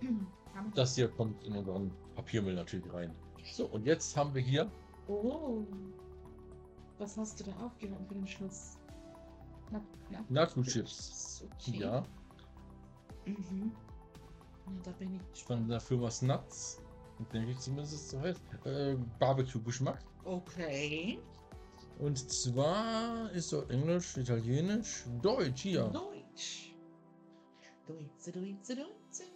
[0.74, 3.14] Das hier kommt in unseren Papiermüll natürlich rein.
[3.54, 4.70] So, und jetzt haben wir hier
[5.08, 5.64] Oh.
[6.98, 8.76] Was hast du da aufgehoben für den Schluss?
[9.72, 9.80] Na,
[10.10, 10.24] na.
[10.28, 11.44] Nacho-Chips.
[11.54, 11.78] Okay.
[11.80, 12.04] Ja,
[13.26, 13.72] Mhm.
[14.66, 15.70] Ja, da bin ich von gespannt.
[15.70, 16.80] der Firma Snuts.
[17.32, 18.40] Denke ich zumindest so heißt.
[18.64, 19.98] Äh, Barbecue-Geschmack.
[20.24, 21.18] Okay.
[21.98, 25.84] Und zwar ist so Englisch, Italienisch, Deutsch hier.
[25.88, 26.74] Deutsch.
[27.86, 29.28] Deutsch, Deutsch, Deutsch.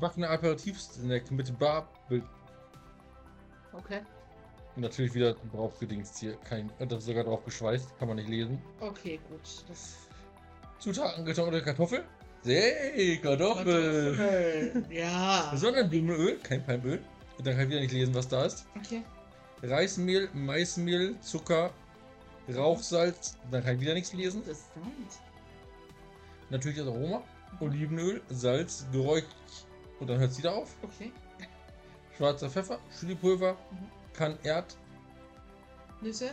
[0.00, 2.22] Backene Aperitivsnack mit Barbecue.
[3.72, 4.02] Okay.
[4.76, 6.36] Und natürlich wieder drauf gedingst hier.
[6.44, 8.60] Kein, das ist sogar drauf geschweißt, kann man nicht lesen.
[8.80, 9.40] Okay, gut.
[9.68, 9.96] Das
[10.78, 12.04] Zutaten getrocknete Kartoffel.
[12.44, 14.14] Hey, Kartoffel.
[14.16, 14.84] Kartoffel.
[14.90, 15.50] Ja.
[15.56, 17.02] Sonnenblumenöl, kein Palmöl.
[17.38, 18.66] Und dann kann ich wieder nicht lesen, was da ist.
[18.76, 19.02] Okay.
[19.62, 21.70] Reismehl, Maismehl, Zucker,
[22.54, 23.38] Rauchsalz.
[23.50, 24.42] Dann kann ich wieder nichts lesen.
[24.42, 25.20] Interessant.
[26.50, 27.22] Natürlich das Aroma.
[27.60, 29.24] Olivenöl, Salz, Geräusch.
[30.00, 30.74] Und dann hört es wieder auf.
[30.82, 31.10] Okay.
[32.16, 33.88] Schwarzer Pfeffer, Chilipulver, Mhm.
[34.16, 34.76] Kann Erd,
[36.00, 36.30] Nüsse?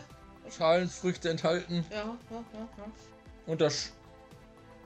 [0.50, 1.84] Schalenfrüchte enthalten.
[1.90, 2.84] Ja, ja, ja, ja.
[3.46, 3.92] Und das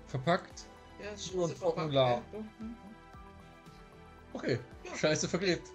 [0.07, 0.65] verpackt.
[1.03, 2.23] Ja, ist Und Formular.
[2.33, 2.39] ja.
[2.59, 2.77] Mhm.
[4.33, 4.97] Okay, Ja.
[4.97, 5.69] scheiße verklebt.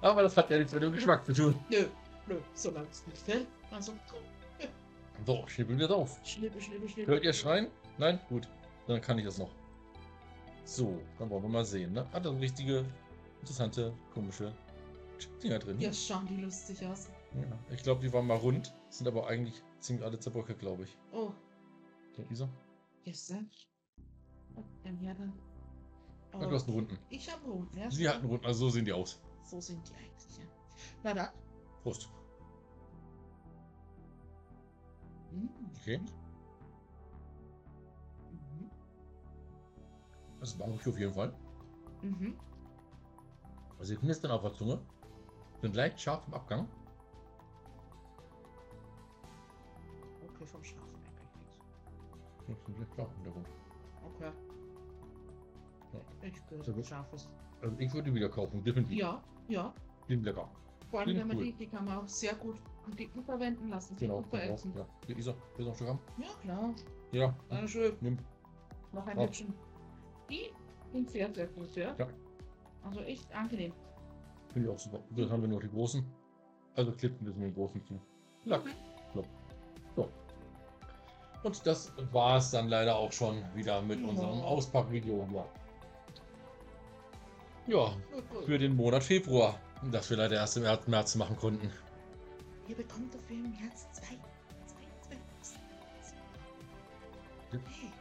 [0.00, 1.64] Aber das hat ja nichts mit dem Geschmack zu tun.
[1.70, 1.86] Nö,
[2.26, 3.46] nö, solange es nicht fällt.
[3.70, 3.92] Also,
[5.26, 6.18] So, schnippeln wir drauf.
[6.24, 7.10] schnippe, schnippe, schnippe.
[7.10, 7.68] Hört ihr schreien?
[7.98, 8.20] Nein?
[8.28, 8.48] Gut.
[8.86, 9.50] Dann kann ich das noch.
[10.64, 11.92] So, dann wollen wir mal sehen.
[11.92, 12.06] Ne?
[12.12, 12.84] Hat das richtige,
[13.40, 14.52] interessante, komische
[15.42, 15.80] Dinger drin.
[15.80, 17.08] Ja, schauen die lustig aus.
[17.34, 17.58] Ja.
[17.70, 20.96] Ich glaube, die waren mal rund, sind aber eigentlich ziemlich alle zerbröckelt, glaube ich.
[21.12, 21.32] Oh,
[22.16, 22.48] Der Isa?
[23.04, 23.50] gestern.
[24.84, 25.32] Dann ja dann.
[26.32, 26.98] Ja, du hast einen runden.
[27.10, 27.90] Ich habe Runden, ja.
[27.90, 29.20] Sie hatten einen runden, also so sehen die aus.
[29.44, 30.44] So sind die eigentlich, ja.
[31.02, 31.28] Na dann.
[31.82, 32.08] Prost.
[35.30, 35.48] Mhm.
[35.80, 35.98] Okay.
[38.30, 38.70] Mhm.
[40.40, 41.34] Das ist Barbecue auf jeden Fall.
[42.02, 42.36] Mhm.
[43.78, 44.80] Also sie knistern auf der Zunge.
[45.60, 46.68] Sind leicht scharf im Abgang.
[50.28, 52.66] Okay, vom Schafen merke ich nichts.
[52.66, 53.48] Sind leicht scharf im Hintergrund.
[54.14, 54.32] Okay.
[55.92, 56.00] Ja.
[56.28, 56.86] Ich spüre gut.
[56.86, 57.28] Scharfes.
[57.60, 58.98] Also ich würde wieder kaufen, definitiv.
[58.98, 59.74] Ja, ja.
[60.06, 60.48] Klingt lecker.
[60.90, 61.44] Vor allem, Klingt wenn man cool.
[61.44, 62.56] die, die kann man auch sehr gut
[62.86, 63.96] am Dicken verwenden lassen.
[63.96, 64.22] Genau.
[64.22, 64.72] veressen.
[64.76, 64.86] Ja.
[65.06, 65.98] Hier, Isa, willst du noch Stück haben?
[66.18, 66.74] Ja, klar.
[67.12, 67.34] Ja.
[67.50, 67.96] Sehr schön.
[68.00, 68.18] Nimm.
[68.92, 69.18] Noch ein.
[69.18, 69.52] Häppchen.
[70.30, 70.52] Die
[70.92, 71.94] sind sehr, sehr gut, ja.
[71.98, 72.08] Ja.
[72.84, 73.72] Also echt angenehm.
[74.58, 74.98] Finde ich auch super.
[75.10, 76.04] Dann haben wir noch die großen.
[76.74, 78.00] Also klippen wir dem großen zu.
[78.44, 78.64] Lack.
[78.64, 79.22] Mhm.
[79.94, 80.08] So.
[81.44, 84.08] Und das war es dann leider auch schon wieder mit Ja.
[84.08, 85.28] unserem Auspackvideo.
[87.68, 87.92] Ja.
[88.32, 88.44] Gut.
[88.46, 89.60] für den Monat Februar,
[89.92, 91.70] das wir leider erst im März- März machen konnten.
[92.66, 94.16] Ihr bekommt dafür im März zwei.
[97.52, 97.92] Hey,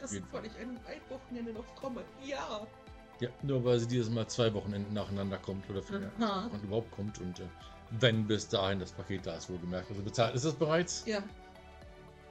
[0.00, 0.78] das- ist, weil ich ein
[1.08, 2.04] Wochenende noch komme.
[2.22, 2.64] Ja.
[3.20, 6.46] Ja, nur weil sie dieses Mal zwei Wochenenden nacheinander kommt oder vier Aha.
[6.52, 7.44] und überhaupt kommt und äh,
[7.98, 9.90] wenn bis dahin das Paket da ist, wohlgemerkt.
[9.90, 11.04] Also bezahlt ist es bereits.
[11.06, 11.22] Ja,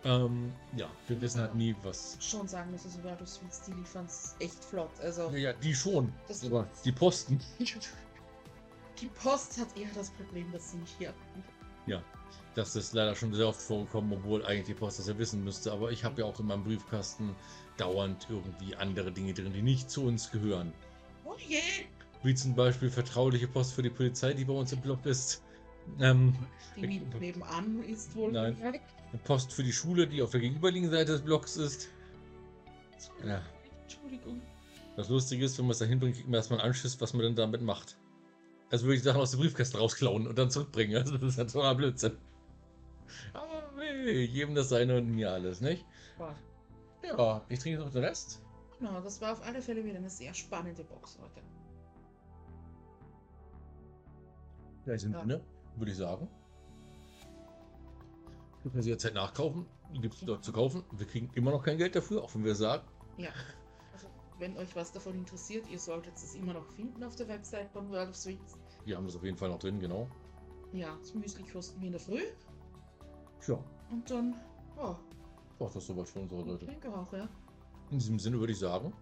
[0.04, 2.16] Ähm, ja, wir wissen halt nie, was.
[2.22, 4.92] schon sagen müssen, so World of Sweets, die liefern es echt flott.
[5.02, 6.14] Also, Ja, ja, die schon.
[6.28, 7.40] Das- aber die Posten.
[9.02, 11.14] die Post hat eher das Problem, dass sie nicht hier.
[12.56, 15.72] Das ist leider schon sehr oft vorgekommen, obwohl eigentlich die Post das ja wissen müsste.
[15.72, 17.36] Aber ich habe ja auch in meinem Briefkasten
[17.78, 20.74] dauernd irgendwie andere Dinge drin, die nicht zu uns gehören.
[21.24, 21.60] Oh je!
[22.24, 25.44] Wie zum Beispiel vertrauliche Post für die Polizei, die bei uns im Block ist.
[26.00, 26.34] Ähm,
[26.76, 28.32] Die neb- nebenan ist wohl.
[28.32, 28.58] Nein.
[28.60, 28.80] eine
[29.24, 31.90] Post für die Schule, die auf der gegenüberliegenden Seite des Blocks ist.
[33.24, 33.42] Ja.
[33.84, 34.42] Entschuldigung.
[34.96, 37.22] Das Lustige ist, wenn man es da hinbringt, kriegt man erstmal einen Anschiss, was man
[37.22, 37.98] denn damit macht.
[38.70, 40.98] Also würde ich die Sachen aus dem Briefkasten rausklauen und dann zurückbringen.
[40.98, 42.18] Also das ist ja totaler Blödsinn.
[43.34, 45.86] Aber nee, jedem das seine und mir alles, nicht?
[46.18, 46.36] Boah.
[47.04, 48.42] Ja, ich trinke noch den Rest.
[48.80, 51.42] Genau, das war auf alle Fälle wieder eine sehr spannende Box heute.
[54.86, 55.20] Ja, in Ja.
[55.22, 55.42] Sinne,
[55.78, 56.28] würde ich sagen.
[58.64, 59.66] Wir können sie jetzt halt nachkaufen.
[60.02, 60.84] Gibt es dort zu kaufen.
[60.92, 62.86] Wir kriegen immer noch kein Geld dafür, auch wenn wir sagen.
[63.18, 63.30] Ja.
[64.40, 67.90] Wenn euch was davon interessiert, ihr solltet es immer noch finden auf der Website von
[67.90, 68.56] World of Sweets.
[68.86, 70.08] Wir haben das auf jeden Fall noch drin, genau.
[70.74, 72.22] Ja, das Müsli kosten wir in der Früh.
[73.40, 73.58] Tja,
[73.90, 74.36] Und dann,
[74.78, 74.96] oh,
[75.58, 76.66] war das soweit von unserer ich Seite.
[76.68, 77.28] denke auch, ja.
[77.90, 78.94] In diesem Sinne würde ich sagen,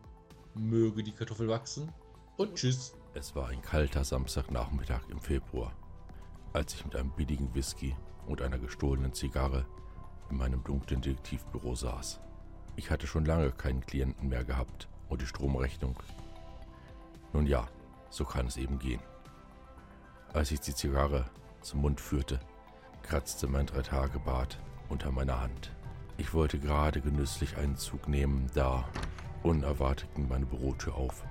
[0.54, 1.92] möge die Kartoffel wachsen
[2.38, 2.94] und tschüss.
[3.14, 5.74] Es war ein kalter Samstagnachmittag im Februar,
[6.54, 7.96] als ich mit einem billigen Whisky
[8.28, 9.66] und einer gestohlenen Zigarre
[10.30, 12.22] in meinem dunklen Detektivbüro saß.
[12.78, 15.96] Ich hatte schon lange keinen Klienten mehr gehabt und die Stromrechnung.
[17.34, 17.68] Nun ja,
[18.10, 19.02] so kann es eben gehen.
[20.34, 21.26] Als ich die Zigarre
[21.62, 22.40] zum Mund führte,
[23.04, 25.72] kratzte mein Drei-Tage-Bart unter meiner Hand.
[26.18, 28.86] Ich wollte gerade genüsslich einen Zug nehmen, da
[29.44, 31.24] unerwartet ging meine Bürotür auf.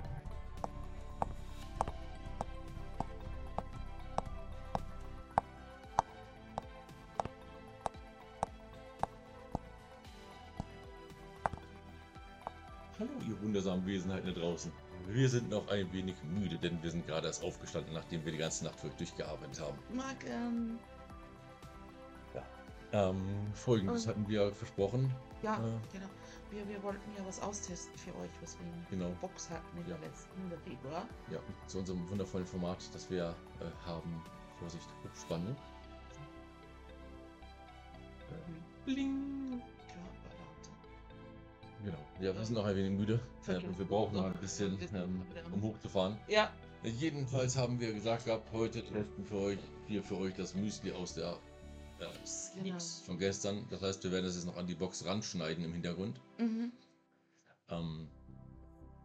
[13.04, 14.72] Hallo, ihr wundersamen Wesenheiten da draußen.
[15.08, 18.38] Wir sind noch ein wenig müde, denn wir sind gerade erst aufgestanden, nachdem wir die
[18.38, 19.78] ganze Nacht durchgearbeitet haben.
[19.92, 20.78] Mag, ähm,
[22.92, 23.24] Ähm,
[23.54, 24.10] folgendes Oh.
[24.10, 25.12] hatten wir versprochen.
[25.42, 25.58] ja, Äh.
[25.92, 26.06] genau.
[26.50, 29.08] Wir, wir wollten ja was austesten für euch, was wir in Genau.
[29.08, 29.96] der Box hatten in Ja.
[29.96, 31.04] der letzten, Februar.
[31.28, 34.22] Ja, zu unserem wundervollen Format, das wir äh, haben.
[34.60, 34.88] Vorsicht.
[35.10, 35.34] Äh,
[38.84, 39.33] Bling.
[42.24, 43.20] Ja, wir sind noch ein wenig müde.
[43.42, 43.66] Viertel.
[43.66, 46.16] Ähm, wir brauchen noch ein bisschen, Wir ähm, um hochzufahren.
[46.26, 46.50] Ja,
[46.82, 51.12] Jedenfalls haben wir gesagt gehabt, heute testen für euch, hier für euch das Müsli aus
[51.12, 51.38] der
[51.98, 52.06] äh,
[52.62, 52.78] Genau.
[53.04, 53.66] Von gestern.
[53.68, 56.18] Das heißt, wir werden das jetzt noch an die Box ranschneiden im Hintergrund.
[56.38, 56.72] mhm.
[57.68, 58.08] Ähm,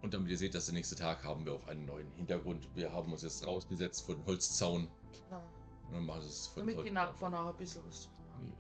[0.02, 2.70] und damit ihr seht, dass der nächste Tag haben wir auch einen neuen Hintergrund.
[2.74, 4.88] Wir haben uns jetzt rausgesetzt vor den Holzzaun.
[5.12, 5.44] genau.
[5.88, 8.08] Und dann machen wir es von Damit die Nachbarn auch ein bisschen was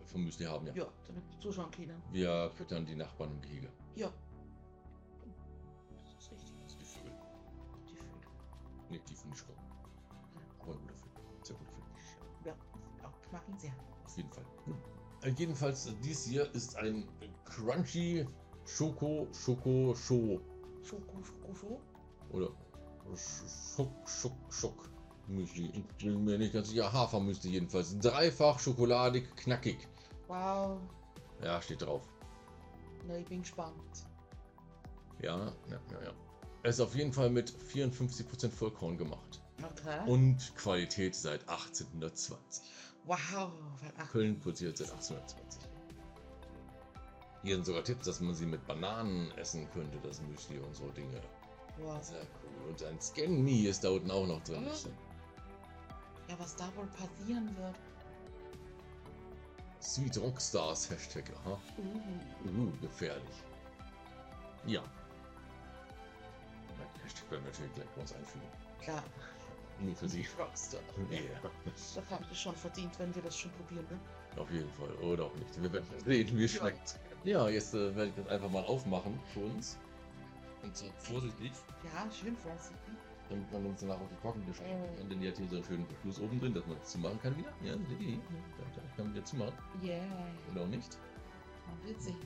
[0.07, 0.73] vom Müsli haben, ja.
[0.73, 2.01] Ja, damit die zuschauen können.
[2.11, 3.69] Wir füttern die Nachbarn im Gehege.
[3.95, 4.11] Ja.
[8.89, 9.55] Ne, ich schon.
[10.59, 11.11] Aber ein guter Film.
[11.43, 11.85] Sehr guter Film.
[12.45, 12.53] Ja,
[13.05, 13.73] auch, mag ihn sehr.
[14.05, 14.45] Auf jeden Fall.
[15.21, 17.07] Äh, jedenfalls, äh, dies hier ist ein
[17.45, 18.25] Crunchy
[18.65, 20.41] Schoko Schoko Scho.
[20.83, 21.81] Schoko, Schoko, Schoko.
[22.31, 22.49] Oder
[23.13, 24.89] Sch- Schock Schock Schock
[25.27, 25.69] Müsli.
[25.73, 26.91] Ich bin mir nicht ganz sicher.
[26.91, 27.97] Hafermüsli jedenfalls.
[27.99, 29.87] Dreifach schokoladig, knackig.
[30.27, 30.79] Wow.
[31.43, 32.07] Ja, steht drauf.
[33.07, 34.07] Na, ich bin gespannt.
[35.21, 36.13] Ja, ja, ja, ja.
[36.63, 39.41] Er ist auf jeden Fall mit 54% Vollkorn gemacht.
[39.63, 39.99] Okay.
[40.09, 42.63] Und Qualität seit 1820.
[43.05, 43.51] wow.
[44.11, 45.69] Köln produziert seit 1820.
[47.43, 50.89] Hier sind sogar Tipps, dass man sie mit Bananen essen könnte, das Müsli und so
[50.89, 51.21] Dinge.
[51.77, 52.03] wow.
[52.03, 52.69] Sehr cool.
[52.69, 54.63] Und ein Scan Me ist da unten auch noch drin.
[54.63, 54.69] Mhm.
[56.27, 57.75] Ja, was da wohl passieren wird.
[59.81, 61.57] Sweet Rockstars Hashtag, aha.
[61.77, 62.49] Uh.
[62.49, 63.43] Uh, gefährlich.
[64.65, 64.83] Ja.
[67.29, 68.47] Werden wir natürlich gleich bei uns einfügen.
[68.81, 69.03] Klar.
[69.79, 70.27] Nur für sie.
[70.37, 70.81] Rockstar.
[71.09, 71.19] Ja.
[71.65, 73.99] Das haben wir schon verdient, wenn wir das schon probieren, ne?
[74.41, 74.89] Auf jeden Fall.
[75.03, 75.61] Oder auch nicht.
[75.61, 76.99] Wir werden sehen, wie es schmeckt.
[77.23, 79.77] Ja, jetzt äh, werde ich das einfach mal aufmachen für uns.
[80.63, 81.51] Und so vorsichtig.
[81.83, 82.77] Ja, schön vorsichtig.
[83.29, 84.97] damit man uns danach auf die Korken stellen Mhm.
[84.97, 85.09] kann.
[85.09, 87.37] Denn die hat hier so einen schönen Verschluss oben drin, dass man das zumachen kann
[87.37, 87.49] wieder.
[87.63, 88.17] Ja, seht ihr hier?
[88.57, 89.53] Da, da kann man wieder zumachen.
[89.83, 90.01] Yeah.
[90.51, 90.97] Oder auch nicht.
[91.67, 92.17] Man wird sehen.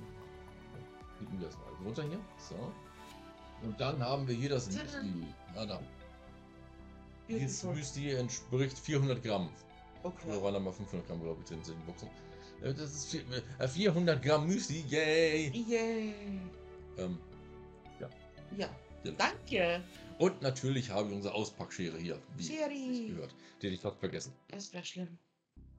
[1.17, 2.19] Klicken wir das mal runter hier.
[2.37, 2.55] So.
[3.63, 4.67] Und dann haben wir hier das.
[4.67, 5.25] Müsli.
[5.55, 5.79] Ah, da.
[7.29, 7.63] Dieses.
[7.63, 9.49] Müsli entspricht 400 Gramm.
[10.03, 10.41] Okay.
[10.41, 12.09] waren da mal 500 Gramm, glaube ich, drin in den Boxen.
[12.61, 13.23] Äh, Das ist vier-
[13.59, 15.49] äh, 400 Gramm Müsli, yay!
[15.49, 16.13] Yay.
[16.97, 17.17] Ähm,
[17.99, 18.09] Ja.
[18.57, 18.69] Ja.
[19.17, 19.83] Danke.
[20.19, 22.69] und natürlich habe ich unsere Auspackschere hier, wie Schere.
[22.69, 23.33] sich gehört.
[23.61, 24.33] Die hätte ich fast vergessen.
[24.49, 25.17] Das wäre schlimm.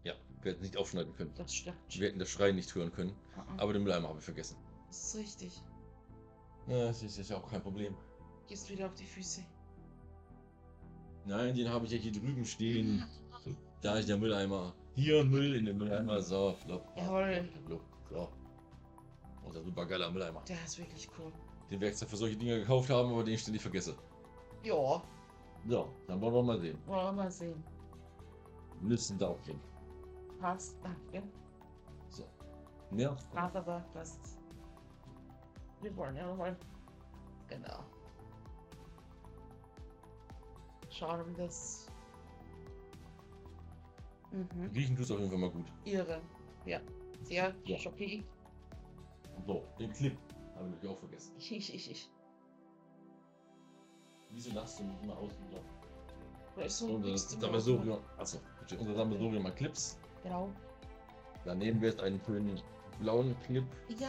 [0.05, 1.33] Ja, wir hätten nicht aufschneiden können.
[1.37, 1.77] Das stimmt.
[1.91, 3.15] Wir hätten das Schreien nicht hören können.
[3.37, 3.55] Ah, ah.
[3.59, 4.57] Aber den Mülleimer habe ich vergessen.
[4.89, 5.63] Das ist richtig.
[6.67, 7.95] Ja, das ist ja auch kein Problem.
[8.47, 9.43] Gehst wieder auf die Füße.
[11.27, 13.05] Nein, den habe ich ja hier drüben stehen.
[13.81, 14.75] Da ist der Mülleimer.
[14.95, 16.21] Hier Müll in dem Mülleimer.
[16.23, 17.49] So, flop, Jawohl.
[17.67, 18.29] flop, So.
[19.45, 20.43] Unser super geiler Mülleimer.
[20.49, 21.33] Der ist wirklich cool.
[21.71, 23.95] Den extra für solche Dinge gekauft haben, aber den ich ständig vergesse.
[24.63, 25.03] Ja.
[25.69, 26.79] So, dann wollen wir mal sehen.
[26.87, 27.63] Wollen wir mal sehen.
[28.83, 29.59] Listen Daubchen.
[30.41, 30.77] Passt.
[30.83, 31.27] Danke.
[32.09, 32.25] So.
[32.97, 33.17] Ja.
[33.33, 33.81] Passt aber.
[33.93, 34.39] Passt.
[35.85, 36.57] Wir wollen ja nochmal.
[37.47, 37.85] Genau.
[40.89, 41.87] Schauen, wie das.
[44.33, 44.71] Mhm.
[44.75, 45.67] Riechen tut es auf jeden Fall mal gut.
[45.85, 46.23] Irre.
[46.65, 46.81] Ja.
[47.23, 47.79] Sehr Ja.
[47.79, 48.25] schockierend.
[49.47, 50.17] So, den Clip.
[50.55, 51.35] Habe ich natürlich auch vergessen.
[51.37, 52.11] Ich, ich, ich, ich.
[54.31, 55.33] Wieso lachst du mich immer aus?
[56.57, 57.99] Da ist so Unser Sammelsurium.
[58.17, 58.39] Achso.
[58.79, 59.99] Unser Sammelsurium an Clips.
[60.23, 60.51] Genau.
[61.45, 62.59] Daneben wird einen schönen
[63.01, 63.65] blauen Clip.
[63.99, 64.09] Ja.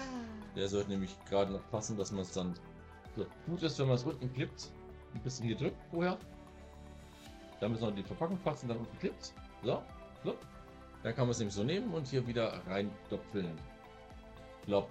[0.55, 2.53] Der sollte nämlich gerade noch passen, dass man es dann.
[3.15, 4.69] So, gut ist, wenn man es unten klippt.
[5.13, 6.17] Ein bisschen hier drückt vorher.
[7.59, 9.33] Dann müssen wir die Verpackung fassen, dann unten klippt.
[9.63, 9.81] So,
[10.23, 10.35] so.
[11.03, 13.57] Dann kann man es nämlich so nehmen und hier wieder reinstopfeln.
[14.63, 14.89] Plopp,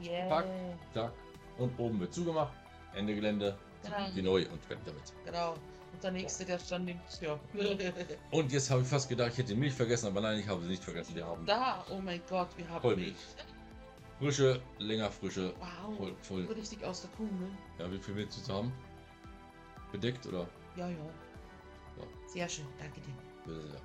[0.00, 0.28] Yeah.
[0.28, 0.46] Pack.
[0.92, 1.12] zack.
[1.58, 2.52] Und oben wird zugemacht.
[2.94, 3.56] Ende Gelände.
[3.82, 3.96] Genau.
[4.14, 5.12] Wie neu und weg damit.
[5.24, 5.54] Genau.
[5.96, 7.00] Und der nächste, der stand nimmt.
[7.22, 7.40] Ja.
[8.30, 10.60] Und jetzt habe ich fast gedacht, ich hätte die Milch vergessen, aber nein, ich habe
[10.62, 11.14] sie nicht vergessen.
[11.14, 11.82] Wir haben da.
[11.90, 13.16] Oh mein Gott, wir haben Vollmilch.
[14.18, 15.96] frische, länger frische, Wow.
[15.96, 16.44] voll, voll.
[16.54, 17.48] Richtig aus der Kuh, ne?
[17.78, 18.70] Ja, wie viel willst du haben?
[19.90, 20.46] Bedeckt oder?
[20.76, 20.96] Ja, ja.
[20.96, 22.04] Ja.
[22.26, 23.14] Sehr schön, danke dir.
[23.54, 23.80] Ja.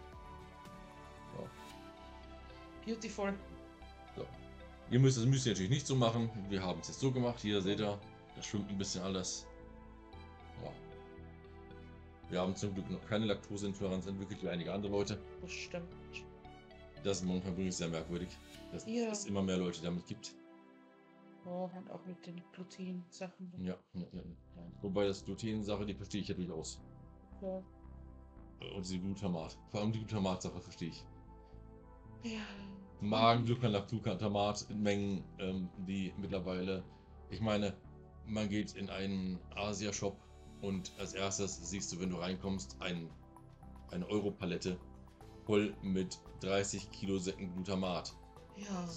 [1.38, 1.48] So.
[2.86, 3.34] Beautiful.
[4.90, 6.30] Ihr müsst das müsst ihr natürlich nicht so machen.
[6.50, 7.40] Wir haben es jetzt so gemacht.
[7.42, 7.98] Hier seht ihr,
[8.36, 9.48] da schwimmt ein bisschen alles.
[12.32, 15.20] Wir haben zum Glück noch keine Laktoseintoleranz entwickelt wie einige andere Leute.
[15.42, 15.94] Das stimmt.
[17.04, 18.30] Das ist momentan übrigens sehr merkwürdig,
[18.72, 19.10] dass Ja.
[19.12, 20.34] es immer mehr Leute damit gibt.
[21.46, 23.52] Oh, und auch mit den Gluten-Sachen.
[23.58, 24.22] Ja, ja, ja.
[24.82, 26.80] Wobei das Gluten-Sache, die verstehe ich ja durchaus.
[27.42, 27.62] Ja.
[28.76, 29.58] Und die Glutamat.
[29.70, 31.04] Vor allem die Glutamat-Sache verstehe ich.
[32.24, 32.40] ja.
[33.02, 36.84] Magenglückern, Glutamat in Mengen, ähm, die mittlerweile,
[37.32, 37.76] ich meine,
[38.28, 40.16] man geht in einen Asia-Shop
[40.62, 43.10] und als erstes siehst du, wenn du reinkommst, ein,
[43.92, 44.78] eine Europalette
[45.46, 48.14] voll mit 30 Kilo Säcken Glutamat.
[48.58, 48.88] Ja.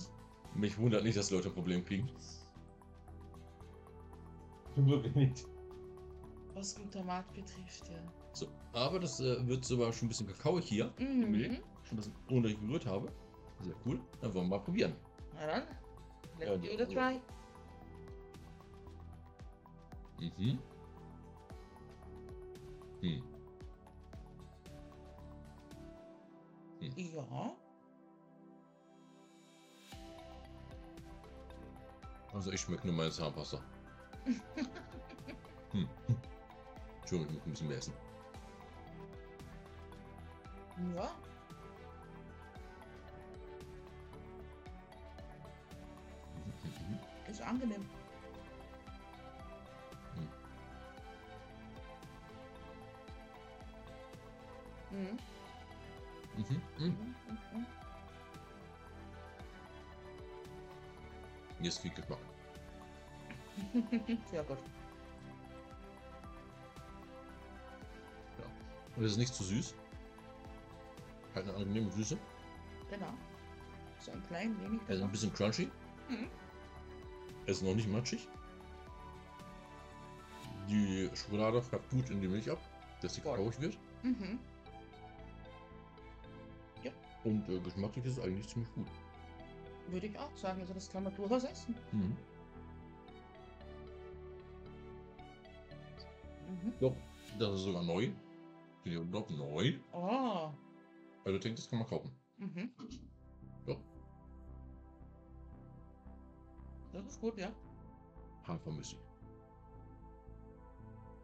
[0.55, 2.11] Mich wundert nicht, dass Leute ein Problem kriegen.
[4.77, 5.47] Wirklich nicht.
[6.55, 7.99] Was Glutamat betrifft, ja.
[8.33, 10.93] So, aber das äh, wird sogar schon ein bisschen kakaoig hier.
[10.99, 11.31] Mhm.
[11.31, 11.61] Milch.
[11.85, 13.12] Schon ein bisschen, ohne dass ich gerührt habe.
[13.62, 14.01] Sehr cool.
[14.21, 14.95] Dann wollen wir mal probieren.
[15.35, 15.62] Na dann.
[16.39, 17.21] Let's Ja, give it a die- try.
[20.39, 20.59] Mhm.
[23.05, 23.22] Hm.
[26.96, 27.57] Ja.
[32.32, 33.61] Also ich schmecke nur meine Zahnpasta.
[35.72, 35.88] hm.
[37.00, 37.94] Entschuldigung, ich muss ein bisschen mehr essen.
[40.96, 41.11] Ja.
[46.62, 46.98] Mhm.
[47.30, 47.86] Ist angenehm.
[61.79, 62.18] Viel Geschmack.
[64.31, 64.59] Sehr gut.
[68.97, 69.75] Und es ist nicht zu süß.
[71.35, 72.16] Hat eine angenehme Süße.
[72.91, 73.12] Genau.
[73.99, 74.81] So ein klein wenig.
[74.87, 75.70] Er ist ein bisschen crunchy.
[76.09, 76.29] Mhm.
[77.47, 78.29] Er ist noch nicht matschig.
[80.68, 82.59] Die Schokolade färbt gut in die Milch ab,
[83.01, 83.77] dass sie kakaoig wird.
[84.03, 84.39] Mhm.
[87.25, 88.87] Und äh, geschmacklich ist es eigentlich ziemlich gut.
[89.89, 90.61] Würde ich auch sagen.
[90.61, 91.74] Also das kann man durchaus essen.
[91.93, 92.16] Mhm.
[96.49, 96.72] Mhm.
[96.80, 96.97] Doch,
[97.39, 98.11] das ist sogar neu.
[98.85, 99.78] Ja, doch neu.
[99.93, 100.51] Oh.
[101.24, 102.11] Also ich denke, das kann man kaufen.
[102.37, 102.70] Mhm.
[103.66, 103.80] Doch.
[106.93, 107.51] Das ist gut, ja.
[108.47, 108.99] Hafermüsli.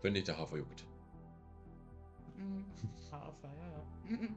[0.03, 0.87] Wenn nicht der Hafer juckt.
[2.37, 2.65] Mhm.
[3.11, 4.29] Hafer, ja, ja.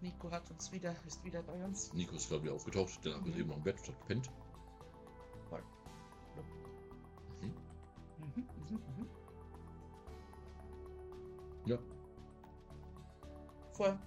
[0.00, 1.92] Nico hat uns wieder, ist wieder bei uns.
[1.94, 3.36] Nico ist gerade wieder aufgetaucht, der hat Mhm.
[3.36, 4.30] eben noch im Bett statt gepennt.
[5.48, 5.62] Voll.
[7.40, 7.54] Mhm.
[8.18, 9.08] Mhm, mhm, mhm.
[11.64, 11.78] Ja.
[13.72, 13.98] Voll.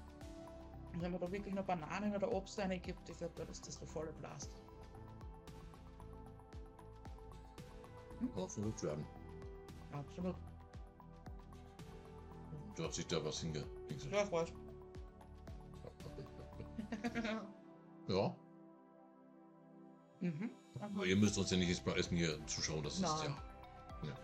[0.94, 3.68] Und wenn man da wirklich noch Bananen oder Obst rein gibt, ich glaube, dann ist
[3.68, 4.52] das der volle Blast.
[8.20, 9.06] Kann verrückt werden.
[9.92, 10.36] Absolut.
[12.78, 13.66] Du hast sich da was hinge...
[13.90, 14.54] hinge- Ja, freut.
[18.10, 18.34] Ja,
[20.22, 20.50] mhm.
[20.80, 23.36] aber ihr müsst uns ja nicht jetzt beim Essen hier zuschauen, das ist Nein.
[24.04, 24.08] ja.
[24.10, 24.16] ja.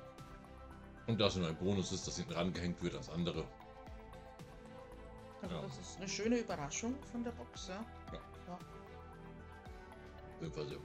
[1.08, 3.44] Und da es nur ein Bonus ist, das hinten rangehängt wird als andere.
[5.42, 5.62] Also Ja.
[5.64, 7.80] Das ist eine schöne Überraschung von der Box, ja.
[8.48, 8.60] Auf
[10.42, 10.80] jeden Fall sehr.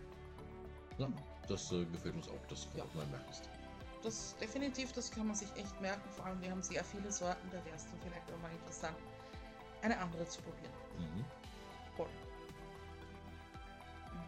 [0.99, 1.09] Ja,
[1.47, 2.85] das äh, gefällt uns auch, das kann Ja.
[2.97, 3.33] mal merken.
[4.03, 6.09] Das definitiv, das kann man sich echt merken.
[6.11, 8.97] Vor allem, wir haben sehr viele Sorten, da wäre es dann vielleicht auch mal interessant,
[9.83, 10.73] eine andere zu probieren.
[10.99, 11.25] Mhm.
[11.97, 12.09] Voll.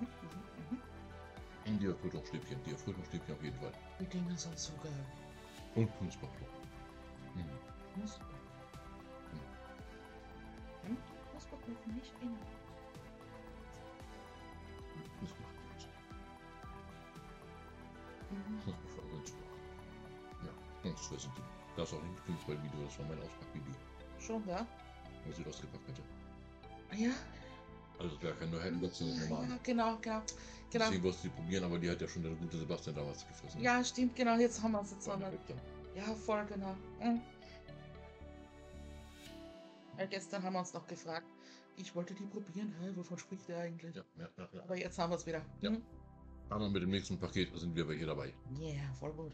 [0.00, 1.78] Mhm, mhm, mhm.
[1.78, 3.72] Die Erfrischungsstäbchen, die Erfrischungsstäbchen auf jeden Fall.
[4.00, 4.92] Die Dinge sind so geil.
[5.76, 6.46] Und Knusperfloh.
[7.36, 7.44] Mhm.
[7.94, 8.24] Knusper.
[10.82, 10.96] Hm?
[11.30, 12.36] Knusperkuchen nicht in.
[15.18, 15.60] Knusperfloh.
[18.30, 18.60] Mhm.
[18.64, 19.59] Knusperfloh
[20.84, 21.30] Ja, das ich nicht.
[21.76, 23.74] Das ist auch ein Fußballvideo, das war mein Auspackvideo,
[24.18, 24.66] Schon, ja?
[25.26, 26.02] was ich ausgepackt hatte.
[26.90, 27.10] Ah, Ja.
[27.98, 29.48] Also es wäre kein Neuheitenbox, sondern normal.
[29.50, 30.22] Ja, genau, genau.
[30.70, 30.84] Genau.
[30.86, 33.60] Deswegen wolltest du die probieren, aber die hat ja schon der gute Sebastian damals gefressen.
[33.60, 34.38] Ja, stimmt, genau.
[34.38, 35.30] Jetzt haben wir es jetzt War noch.
[35.30, 35.60] weg dann.
[35.94, 36.74] Ja, voll genau.
[37.00, 37.20] Mhm.
[39.98, 41.26] Ja, gestern haben wir uns noch gefragt,
[41.76, 43.94] ich wollte die probieren, hä, wovon spricht der eigentlich?
[43.96, 44.62] Ja, ja, ja, ja.
[44.62, 45.42] Aber jetzt haben wir es wieder.
[45.60, 45.70] Ja.
[45.70, 45.82] Mhm.
[46.48, 48.32] Aber mit dem nächsten Paket sind wir welche dabei.
[48.58, 49.32] Yeah, voll gut.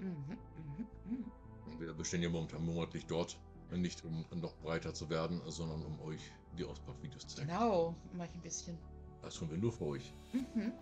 [0.00, 1.80] Mhm, mhm, mhm.
[1.80, 3.38] Wir bestehen ja momentan monatlich dort,
[3.70, 6.20] nicht um noch breiter zu werden, sondern um euch
[6.56, 7.48] die Auspackvideos zu zeigen.
[7.48, 8.78] Genau, mach ich ein bisschen.
[9.22, 10.12] Das tun wir nur für euch.
[10.32, 10.72] Mhm.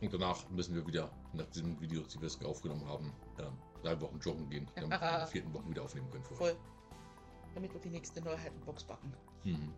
[0.00, 4.00] Und danach müssen wir wieder, nach diesen Videos, die wir jetzt aufgenommen haben, ähm, drei
[4.00, 6.24] Wochen joggen gehen, damit wir in der vierten Woche wieder aufnehmen können.
[6.24, 6.56] Voll.
[7.54, 9.12] Damit wir die nächste Neuheitenbox backen.
[9.44, 9.72] Mhm.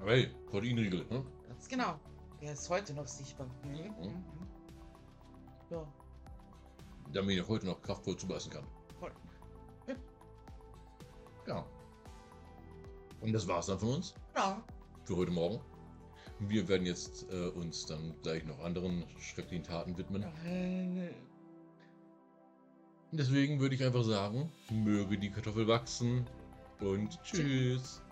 [0.00, 1.24] Aber hey, Proteinriegel, ne?
[1.48, 1.98] Ganz genau.
[2.40, 3.48] Der ist heute noch sichtbar.
[3.64, 3.70] Mhm.
[3.72, 4.06] Mhm.
[4.06, 4.46] Mhm.
[5.70, 5.86] Ja,
[7.12, 8.64] damit ich heute noch kraftvoll zubeißen kann.
[11.46, 11.64] Ja.
[13.20, 14.62] Und das war's dann von uns Ja.
[15.04, 15.60] für heute Morgen.
[16.40, 20.24] Wir werden jetzt äh, uns dann gleich noch anderen schrecklichen Taten widmen.
[23.10, 26.26] Deswegen würde ich einfach sagen, möge die Kartoffel wachsen
[26.80, 28.02] und tschüss.